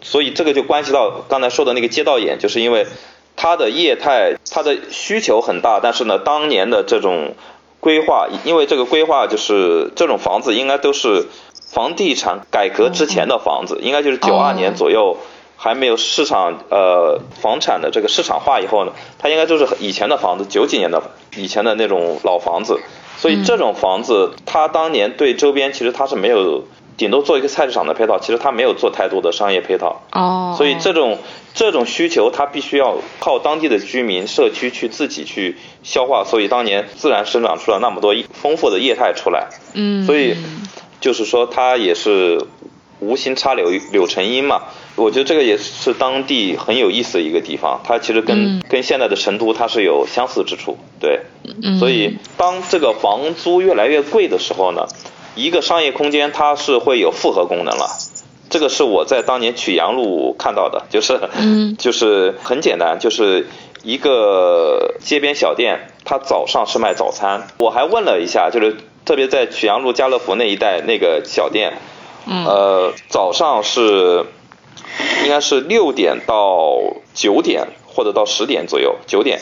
[0.00, 2.86] 所以这个就关系到刚才说的那个街道眼，就是因为
[3.36, 7.34] 它的业态，它的需求很大，但是呢，当年的这种
[7.78, 11.26] 规划，因为这个规划就是这种房子应该都是
[11.70, 15.18] 房地产改革之前的房子，应该就是九二年左右。
[15.66, 21.02] 还没有市场呃房产的这个市场化以后呢，它应该就是以前的房子，九几年的
[21.36, 22.78] 以前的那种老房子，
[23.16, 26.62] 所以这种房子它当年对周边其实它是没有，
[26.96, 30.02] 顶多做一个菜市场的配套，其实它没有做太多的商业配套。
[30.12, 31.18] 哦，所以这种
[31.52, 39.48] 这种需求它必须要靠当地的居民社区去自己去消化，所以当年自然生长出了那么多丰富的业态出来。
[39.74, 40.36] 嗯，所以
[41.00, 42.46] 就是说它也是
[43.00, 44.62] 无心插柳柳成荫嘛。
[44.96, 51.20] 我觉得这个也是当地很有意思的一个地方，它其实跟、嗯跟现在的成都它是有相似之处，对，
[51.62, 54.86] 嗯所以当这个房租越来越贵的时候呢，
[55.34, 57.86] 一个商业空间它是会有复合功能了。
[58.48, 63.48] 这个是我在当年曲阳路看到的，就是，嗯 就是很简单，就是
[63.82, 67.48] 一个街边小店，它早上是卖早餐。
[67.58, 71.78] 我还问了一下，就是特别在曲阳路家乐福那一带那个小店，
[72.26, 74.24] 嗯呃，早上是
[75.24, 76.78] 应该是六点到
[77.14, 79.40] 九点，或者到十点左右，九点，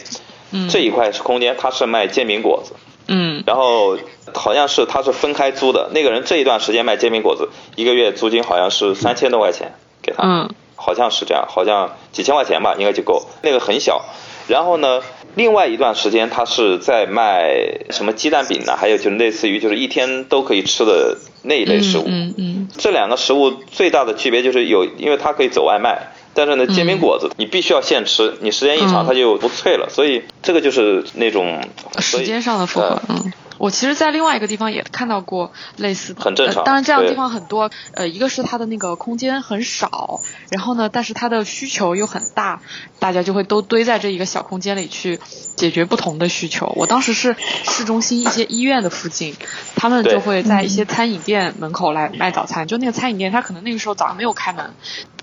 [0.53, 2.75] 嗯这一块是空间，他是卖煎饼果子，
[3.09, 3.99] 嗯然后
[4.33, 13.27] 好像是他是分开租的，那个人这一段时间卖煎饼果子，一个月租金好像是三千多块钱给他，嗯好像是这样，好像几千块钱吧，应该就够。
[13.43, 14.05] 那个很小，
[14.49, 15.01] 然后呢，
[15.35, 17.55] 另外一段时间他是在卖
[17.91, 22.05] 什么鸡蛋饼呢，还有就是类似于就是一天都可以吃的那一类食物。
[22.07, 31.61] 嗯嗯这两个食物最大的区别就是有，因为它可以走外卖，但是呢，煎饼果子你必须要现吃，你时间一长嗯它就不脆了，所以这个就是那种
[31.99, 33.33] 时间上的符合呃，嗯。
[33.59, 37.71] 我其实，在另外一个地方也看到过类似的，很正常呃当然，这样的地方很多。
[37.95, 42.61] 呃，一个是它的那个空间很少，然后呢，但是它的需求又很大，
[42.99, 45.21] 大家就会都堆在这一个小空间里去
[45.57, 46.73] 解决不同的需求。
[46.77, 49.35] 我当时是市中心一些医院的附近，
[49.77, 52.67] 他们就会在一些餐饮店门口来卖早餐。
[52.67, 54.75] 就那个餐饮店，他可能那个时候早上没有开门，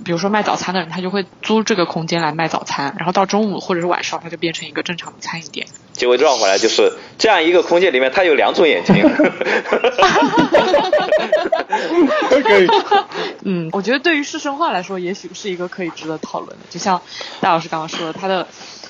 [0.05, 5.67] 比如说卖早餐的人，他就会租这个空间来卖早餐，然后到中午或者是晚上，它就变成一个正常的餐饮店。
[5.93, 8.95] 结果绕回来就是这样一个空间里面，它有两种眼睛。
[12.29, 12.67] 可以，
[13.43, 16.65] 嗯，我觉得对于市生化来说，也许是一个可以值得讨论的。
[16.69, 17.01] 就像
[17.39, 18.47] 戴老师刚刚说的，它的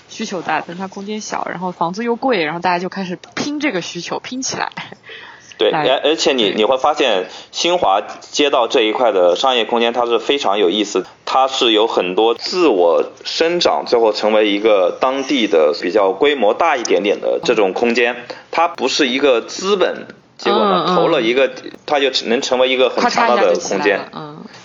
[0.08, 4.70] 需求大，但它空间小，然后房子又贵，然后大家就开始拼这个需求，拼起来。
[5.58, 20.08] 对，而而且你你会发现新华街道这一块的商业空间，它是非常有意思，它是有很多自我生长，最后成为一个当地的比较规模大一点点的这种空间，它不是一个资本。
[20.38, 21.50] 结果呢，投了一个，
[21.86, 24.02] 它就能成为一个很强大的空间。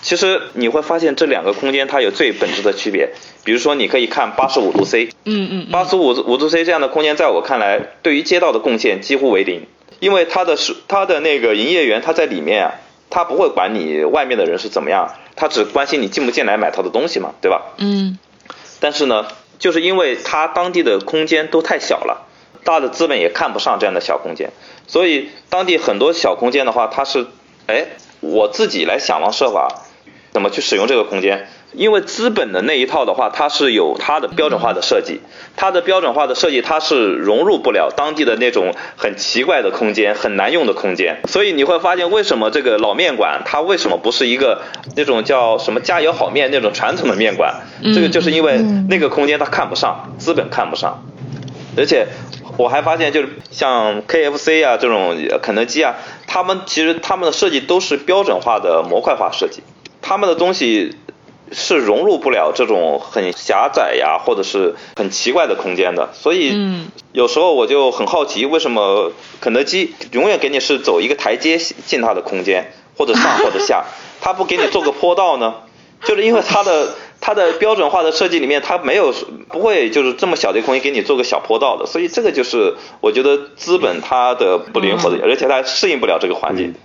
[0.01, 3.11] 其实你会发现这两个空间它有最本质的区别，
[3.45, 9.61] 比如说你可以看八十五度 C，嗯嗯八十五五度 C 这样的空间，在我看来，对于街道的贡献几乎为零，
[10.01, 12.71] 因为它的是它的那个营业员他在里面啊，
[13.09, 17.61] 他不会管你外面的人是怎么样，他只关心你进不进来买他的东西嘛，对吧？
[17.77, 18.17] 嗯
[18.79, 19.27] 但是呢，
[19.59, 22.27] 就是因为他当地的空间都太小了，
[22.63, 24.51] 大的资本也看不上这样的小空间，
[24.87, 27.25] 所以当地很多小空间的话，他是，
[27.65, 27.87] 哎，
[28.19, 29.83] 我自己来想方设法
[30.31, 31.47] 怎么去使用这个空间。
[31.77, 35.21] 因为资本的那一套的话，它是有它的标准化的设计，
[35.55, 41.21] 它的标准化的设计它是融入不了当地的那种很奇怪的空间，很难用的空间。
[41.27, 44.61] 所以你会发现，为什么这个老面馆它为什么不是一个
[44.95, 47.61] 那种叫什么加油好面那种传统的面馆？
[47.93, 48.57] 这个就是因为
[48.89, 51.05] 那个空间它看不上，资本看不上，
[51.77, 52.07] 而且
[52.57, 55.93] 我还发现，就是像 KFC 啊这种肯德基啊，
[56.25, 59.61] 他们其实他们的设计都是标准化的模块化设计，
[60.01, 60.95] 他们的东西
[61.51, 66.09] 是融入不了这种很狭窄呀，或者是很奇怪的空间的。
[66.13, 66.49] 所以，
[67.11, 73.85] 有时候我就很好奇，为什么肯德基永远给你是走一个台阶进它的空间，或者上或者下，
[74.21, 75.55] 它不给你做个坡道呢？
[76.03, 76.89] 就是因为它的。
[77.19, 79.11] 它的标准化的设计里面，它没有
[79.49, 86.75] 不会就是这么小的空间给你做个小坡道的，所以这个就是我觉得资本它的不灵活的，而且它适应不了这个环境，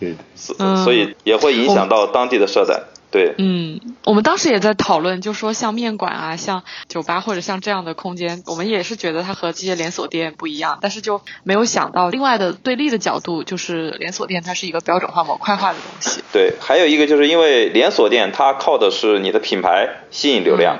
[0.84, 2.84] 所以也会影响到当地的设展。
[3.12, 16.22] 对，嗯，我们当时也在讨论，就说像面馆啊，像酒吧或者像这样的空间，我们也是觉得它和这些连锁店不一样，但是就没有想到另外的对立的角度，就是连锁店它是一个标准化模块化的东西。
[16.32, 20.78] 对，还有一个就是因为连锁店它靠的是你的品牌吸引流量，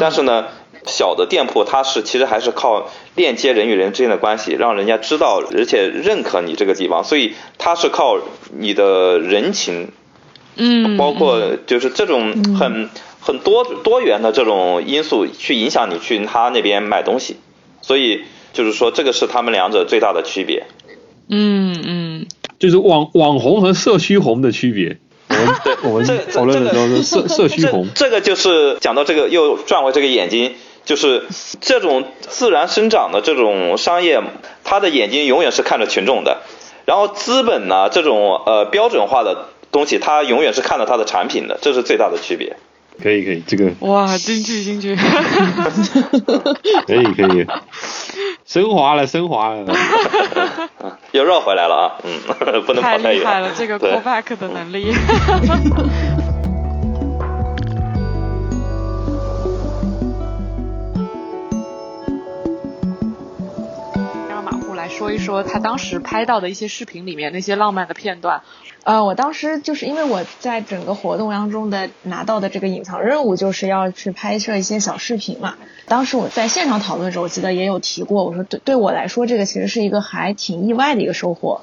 [0.00, 0.46] 但是呢，
[0.86, 8.18] 小的店铺它是其实还是靠链接人与人之间的关系，让人家知道而且认可你这个地方，所以它是靠
[8.58, 9.92] 你的人情。
[10.56, 12.88] 嗯，包括就是这种很
[13.20, 17.36] 很多多元的这种因素去影响你去他那边买东西，
[17.80, 20.66] 所以就是说这个是他们两者最大的区别。
[21.28, 22.26] 嗯嗯，
[22.58, 24.98] 就是网网红和社区红的区别。
[25.28, 27.88] 我们对，我们讨论的时候是社社区红。
[27.94, 30.52] 这个就是讲到这个又转回这个眼睛，
[30.84, 31.24] 就是
[31.60, 34.22] 这种自然生长的这种商业，
[34.62, 36.42] 他的眼睛永远是看着群众的。
[36.84, 39.48] 然后资本呢，这种呃标准化的。
[39.74, 42.56] 东西，他永远是看到他的产品的，这是最大的区别。
[43.02, 44.94] 可以可以，这个哇，京剧京剧，
[46.86, 47.44] 可以可以，
[48.46, 49.64] 升华了升华了，
[51.10, 52.20] 又绕回来了啊，嗯，
[52.64, 53.02] 不能跑太远。
[53.02, 54.94] 太厉害了，这个 call back 的能力。
[64.84, 68.42] 来说一说他当时拍到的一些视频里面那些浪漫的片段。
[68.82, 75.54] 呃，我当时就是因为我在整个活动当中的拿到的这个隐藏任务，就是要去拍摄一些小视频嘛。
[75.86, 81.62] 当时我在现场讨论的时候，我记得也有提过，我说对对我来说，这个其实是一个还挺意外的一个收获，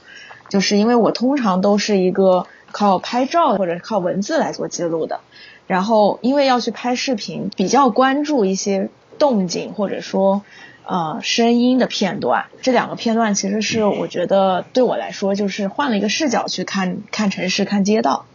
[0.49, 5.19] 就是因为我通常都是一个靠拍照或者靠文字来做记录的，
[5.67, 10.41] 然后因为要去拍视频，比较关注一些动静或者说。
[10.92, 18.26] 呃，声音的片段，这两个片段其实是我觉得对我来说就是换了一个视角去看看城市、看街道。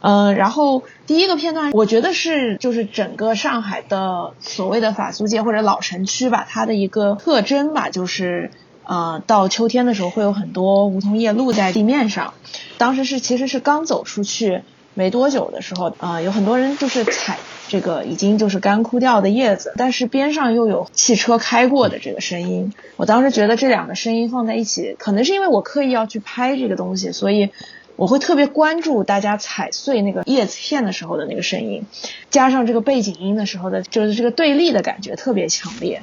[0.00, 8.52] 嗯，然后第一个片段，我觉得是就是整个上海的所谓的法租界或者老城区吧，它的一个特征吧，就是
[8.84, 12.34] 呃，到秋天的时候会有很多梧桐叶露在地面上。
[12.78, 14.62] 当时是其实是刚走出去
[14.94, 17.36] 没多久的时候，啊，有很多人就是踩。
[17.70, 22.74] 这个已经就是干枯掉的叶子，但是边上又有汽车开过的这个声音。
[22.96, 27.50] 我当时觉得这两个声音放在一起，可能是因为我刻意要去拍这个东西，所以
[27.94, 31.86] 我会特别关注大家踩碎那个叶子片的时候的那个声音，
[32.28, 36.02] 加上这个背景音的时候的，就是这个对立的感觉特别强烈。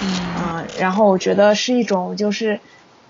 [0.00, 2.60] 嗯，然后我觉得是一种就是。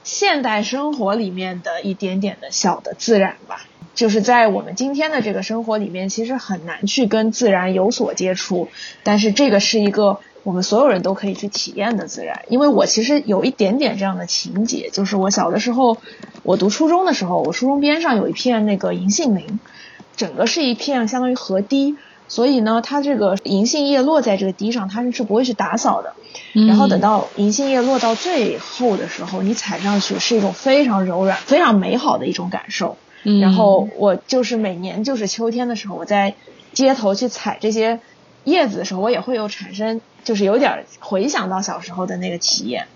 [0.08, 8.68] 现代生活里面的一点点的小的自然吧，就是在我们今天的这个生活里面，其实很难去跟自然有所接触。
[9.02, 12.40] 但是这个是一个我们所有人都可以去体验的自然。
[12.48, 15.98] 因为我其实有一点点这样的情节，就是我小的时候，
[16.42, 19.60] 我读初中的时候，我初中边上有一片那个银杏林，
[20.16, 21.98] 整个是一片相当于河堤。
[22.28, 26.12] 所以呢，它这个银杏叶落在这个堤上，它是是不会去打扫的。
[26.66, 32.96] 然后等到银杏叶落到最后的时候，你踩上去是一种非常柔软、非常美好的一种感受。
[33.40, 36.34] 然后我就是每年就是秋天的时候，我在
[36.72, 38.00] 街头去踩这些
[38.44, 42.88] 叶子的时候，我也会有产生，就是有点回想到小时候的那个体验。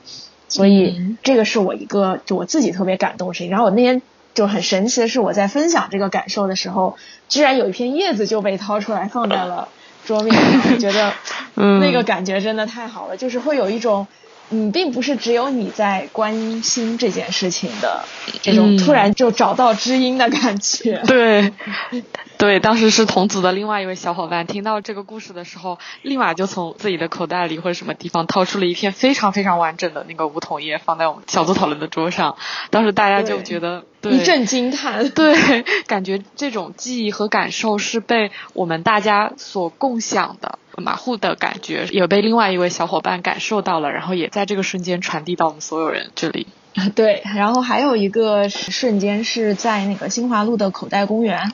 [0.48, 3.50] 所以这个是我一个就我自己特别感动的事情。
[3.50, 4.02] 然后我那天。
[4.34, 6.96] 就很神奇的是，我在分享这个感受的时候，
[7.28, 9.68] 居然有一片叶子就被掏出来放在了
[10.04, 10.72] 桌面上。
[10.72, 11.12] 我觉得，
[11.80, 14.06] 那个感觉真的太好了，就是会有一种，
[14.50, 18.04] 嗯，并不是只有你在关心这件事情的
[18.42, 21.02] 这种突然就找到知音的感觉。
[21.06, 21.52] 对。
[22.42, 32.36] 对，当时是同组的另外一位小伙伴听到这个故事的时候，立马就从自己的口袋里或者什么地方掏出了一片非常非常完整的那个梧桐叶，放在我们小组讨论的桌上。
[32.70, 40.58] 当时大家就觉得一阵惊叹，对，感觉这种记忆和感受是被我们大家所共享的。
[40.78, 46.48] 马虎的感觉也被另外一位小伙伴感受到了，然后也在这个瞬间传递到我们所有人这里。
[46.96, 51.52] 对，然后还有一个瞬间是在那个新华路的口袋公园。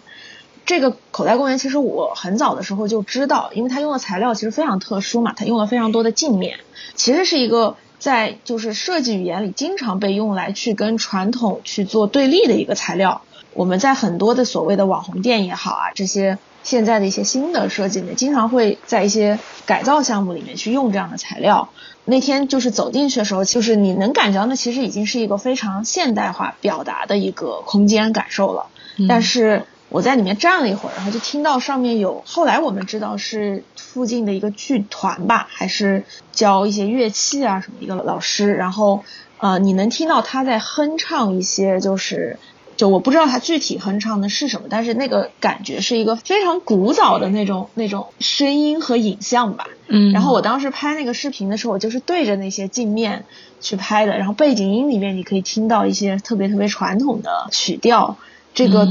[0.69, 6.59] 这个口袋公园其实我很早的时候就知道，因为它用的材料其实非常特殊嘛，它用了非常多的镜面，
[6.95, 13.23] 其实是一个在就是设计语言里经常被用来去跟传统去做对立的一个材料。
[13.55, 21.71] 我们在很多的所谓的网红店也好啊，这些现在的一些新的设计里面，经常会在一些改造项目里面去用这样的材料。
[22.05, 28.67] 那天就是走进去的时候，就是你能感觉到那其实已经是一个非常现代化表达的一个空间感受了。
[29.09, 39.05] 但是我在里面站了一会儿，然后就听到上面有，后来我们知道是附近的一个剧团吧，还是教一些乐器啊什么一个老师，然后
[39.39, 42.39] 呃你能听到他在哼唱一些就是。
[42.77, 49.67] 就我不知道他具体哼唱的是什么，但是那个感觉是一个非常古早的那种那种声音和影像吧。
[49.89, 50.13] 嗯。
[50.13, 53.25] 然后我当时拍那个视频的时候，我就是对着那些镜面
[53.61, 58.17] 去拍的，然后背景音里面你可以听到一些特别特别传统的曲调，
[58.55, 58.89] 这个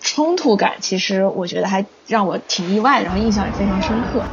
[0.00, 4.32] 冲突感其实我觉得还让我挺意外，然后印象也非常深刻。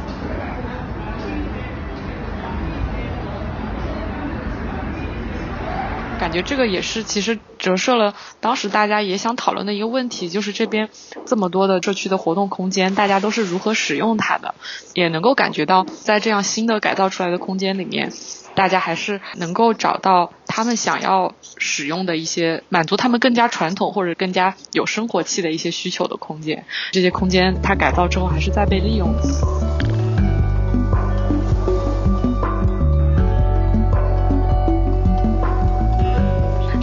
[6.16, 10.88] 感觉这个也是，其实折射了当时大家也想讨论的一个问题，就是这边
[11.26, 14.54] 这么多的社区的活动空间，大家都是如何使用它的，
[14.94, 18.12] 也能够感觉到在这样新的改造出来的空间里面，
[18.54, 26.64] 大家还是能够找到他们想要使用的一些满足他们更加传统或者更加有生活气的一些需求的空间。
[26.92, 29.65] 这些空间它改造之后还是在被利用的。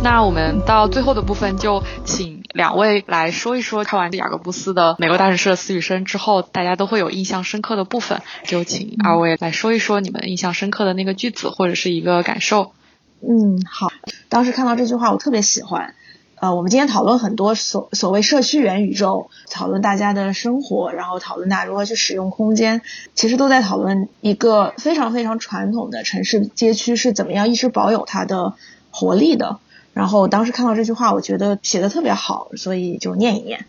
[0.04, 12.74] 那我们到最后的部分，就请两位来说一说，看完雅各布斯的美国大城市的死与生之后，大家都会有印象深刻的部分，就请二位来说一说你们印象深刻的那个句子或者是一个感受。
[13.22, 13.94] 嗯，好，
[14.28, 15.96] 当时看到这句话，我特别喜欢。
[16.36, 22.82] 呃，我们今天讨论很多所所谓社区元宇宙，讨论大家的生活，然后讨论大家如何去使用空间，
[23.16, 28.56] 其实都在讨论一个非常非常传统的城市街区是怎么样一直保有它的
[28.92, 29.60] 活力的。
[29.94, 33.66] 然后当时看到这句话，我觉得写的特别好，所以就念一念。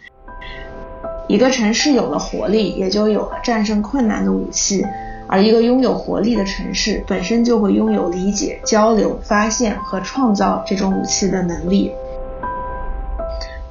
[1.28, 4.84] 一个城市有了活力，也就有了战胜困难的武器，
[5.26, 11.92] 而一个拥有活力的城市，本身就会拥有理解、交流、发现和创造这种武器的能力。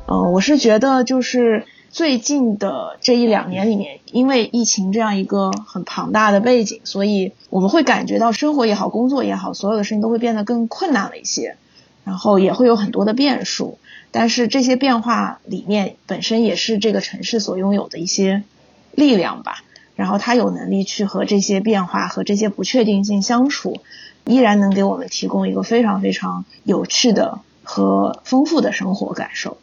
[0.07, 11.55] 嗯，我是觉得就是最近的这一两年里面，因为疫情这样一个很庞大的背景，所以我们会感觉到生活也好，工作也好，所有的事情都会变得更困难了一些。
[12.03, 13.79] 然后也会有很多的变数，
[14.11, 18.43] 但是这些变化里面本身也是这个城市所拥有的一些
[18.91, 19.63] 力量吧。
[19.95, 23.81] 然后它有能力去和这些变化和这些不确定性相处，
[24.25, 29.57] 依然能给我们提供一个非常非常有趣的和丰富的生活感受。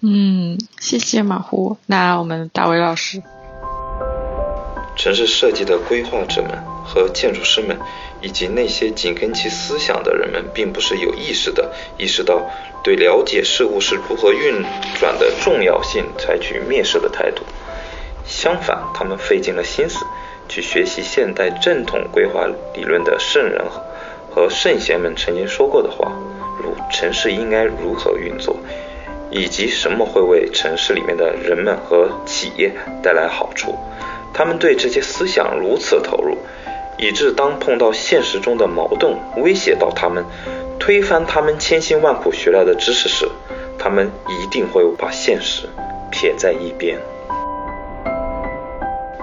[0.00, 1.76] 嗯，谢谢马虎。
[1.86, 3.22] 那我们大伟老师，
[4.96, 7.78] 城市设计的规划者们和建筑师们。
[8.22, 12.40] 以及那些紧跟其思想的人们，并不是有意识的意识到
[12.82, 14.62] 对了解事物是如何运
[14.98, 17.42] 转的重要性，采取蔑视的态度。
[18.24, 20.06] 相反，他们费尽了心思
[20.48, 23.64] 去学习现代正统规划理论的圣人
[24.30, 26.12] 和圣贤们曾经说过的话，
[26.62, 28.56] 如城市应该如何运作，
[29.30, 33.74] 以及什么会为城市里面的人们和企业带来好处。
[34.32, 36.38] 他们对这些思想如此投入。
[37.02, 40.24] 以致当碰到现实中的矛盾威胁到他们，
[40.78, 43.28] 推翻他们千辛万苦学来的知识时，
[43.76, 45.66] 他们一定会把现实
[46.12, 46.96] 撇在一边。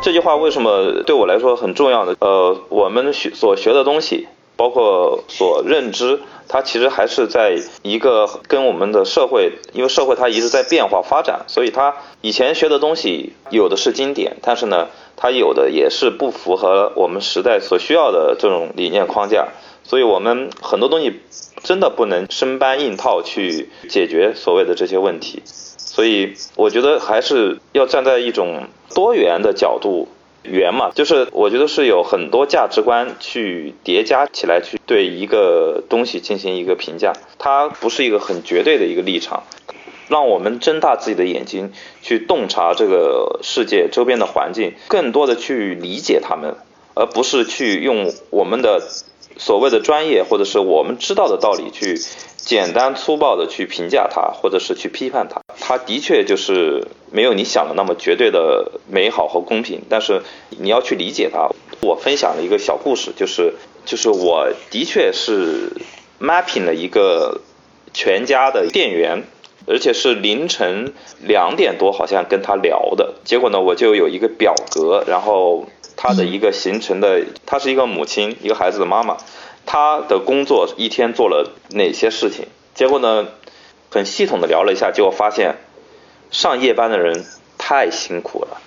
[0.01, 2.15] 这句话为什么对我来说很重要呢？
[2.19, 4.27] 呃，我们学所学的东西，
[4.59, 14.89] 包括所认知，它其实还是在一个跟我们的社会，因为社会它一直在变化发展，所以它以前学的东西有的是经典，但是呢。
[15.21, 19.49] 它有的也是不符合我们时代所需要的这种理念框架，
[19.83, 21.19] 所以我们很多东西
[21.61, 30.07] 真的不能生搬硬套去解决所谓的这些问题，所以我觉得还是要站在一种多元的角度，
[30.43, 39.43] 圆嘛，就是我觉得是有很多价值观去叠加起来去对一个东西进行一个评价，它不是一个很绝对的一个立场。
[40.07, 41.71] 让我们睁大自己的眼睛，
[42.01, 46.55] 去洞察这个世界周边的环境，更多的去理解他们，
[46.95, 48.81] 而不是去用我们的
[49.37, 51.95] 所谓的专业或者是我们知道的道理去
[52.37, 55.41] 简单粗暴的去评价它，或者是去批判它。
[55.69, 61.47] 它的确就是没有你想的那么绝对的美好和公平，但是你要去理解它。
[61.81, 63.53] 我分享了一个小故事，就是
[63.85, 65.71] 就是我的确是
[66.19, 67.41] mapping 了一个
[67.93, 69.25] 全家的店员。
[69.67, 79.17] 而且是凌晨两点多，好像跟他聊的结果呢，我就有一个表格，然后他的一个形成的，他是一个母亲，一个孩子的妈妈，
[79.67, 82.47] 他的工作一天做了哪些事情。
[82.73, 83.27] 结果呢，
[83.89, 85.55] 很系统的聊了一下，结果发现
[86.31, 87.25] 上夜班的人
[87.57, 88.61] 太辛苦了，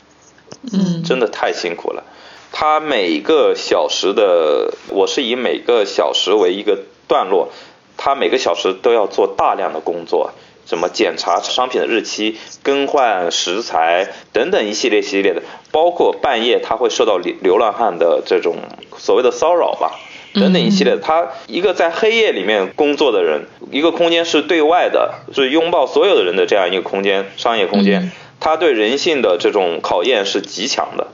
[0.72, 2.04] 嗯，真的太辛苦了。
[2.52, 7.48] 他每个小时的，我是以每个小时为一个段落，
[7.96, 10.32] 他每个小时都要做大量的工作。
[10.64, 15.42] 什么检查商品的日期、更换食材等等一系列系列的，
[15.72, 18.56] 包括半夜他会受到流流浪汉的这种
[18.96, 19.98] 所谓的骚扰吧，
[20.34, 20.96] 等等一系列。
[20.96, 28.10] 他一个在黑夜里面工作的人，一个空间是对外的，是拥抱所有的人的这样一个空间，商业空间，
[28.40, 31.08] 他对人性的这种考验是极强的。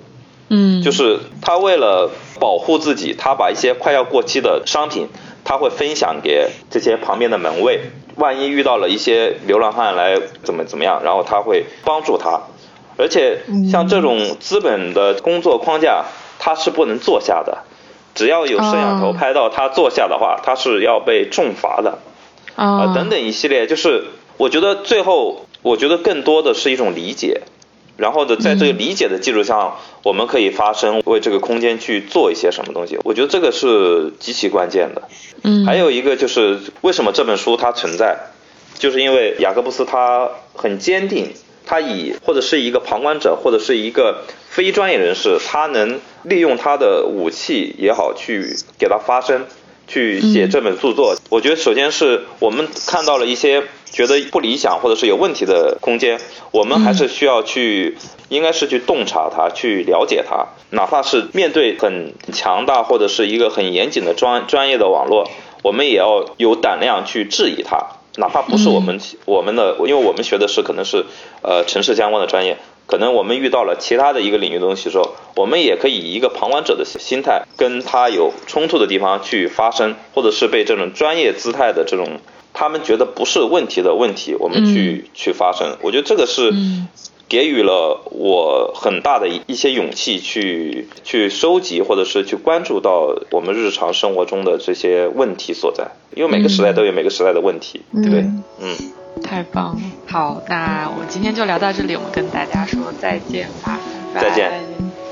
[0.51, 2.11] 嗯，就是他为了
[2.41, 5.09] 保护自己，他把一些快要过期的商品，
[5.45, 7.81] 他会分享给这些旁边的门卫。
[8.17, 12.41] 万一遇到了一些流浪汉来怎么怎么样，然后他会帮助他，
[12.97, 16.07] 而且像这种资本的工作框架，
[16.41, 17.59] 他是不能坐下的，
[18.19, 22.01] 只要有摄像头拍到他坐下的话，他是要被重罚的，
[22.57, 24.07] 啊等等一系列，就是
[24.39, 27.43] 我觉得最后我觉得更多的是一种理解，
[27.97, 35.03] 然后的在这个理解的基础上，我们可以发声，为这个空间去做一些什么东西，我觉得这个是极其关键的。
[35.45, 38.19] 嗯，还有一个就是为什么这本书它存在，
[38.77, 41.31] 就是因为雅各布斯他很坚定，
[41.69, 49.45] 他以或者是一个旁观者或者是一个非专业人士，他能利用他的武器也好去给他发声，
[49.87, 51.15] 去写这本著作。
[51.29, 56.19] 我觉得首先是我们看到了一些觉得不理想或者是有问题的空间，
[56.51, 57.97] 我们还是需要去。
[58.31, 65.31] 应该是去洞察它，去了解它，哪怕是面对很强大或者是一个很严谨的专专业的网络，
[65.63, 67.87] 我们也要有胆量去质疑它，
[68.19, 71.07] 哪怕不是我们我们的，因为我们学的是可能是
[71.43, 82.21] 呃城市相关的专业，可能我们遇到了其他的一个领域的东西的时候，我们也可以以一个旁观者的心态，跟他有冲突的地方去发声，或者是被这种专业姿态的这种
[82.53, 86.53] 他们觉得不是问题的问题，我们去去发声，我觉得这个是。
[87.29, 98.21] 给予了我很大的一些勇气，去去收集或者是去关注到我们日常生活中的这些问题所在，因为每个时代都有每个时代的问题，对不对？
[98.61, 98.77] 嗯，
[99.23, 99.81] 太棒了。
[100.07, 103.79] 好，那我们今天就聊到这里，我们跟大家说再见吧，
[104.15, 104.51] 再见，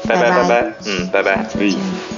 [0.09, 2.16] 拜拜拜拜，嗯，拜拜，再见。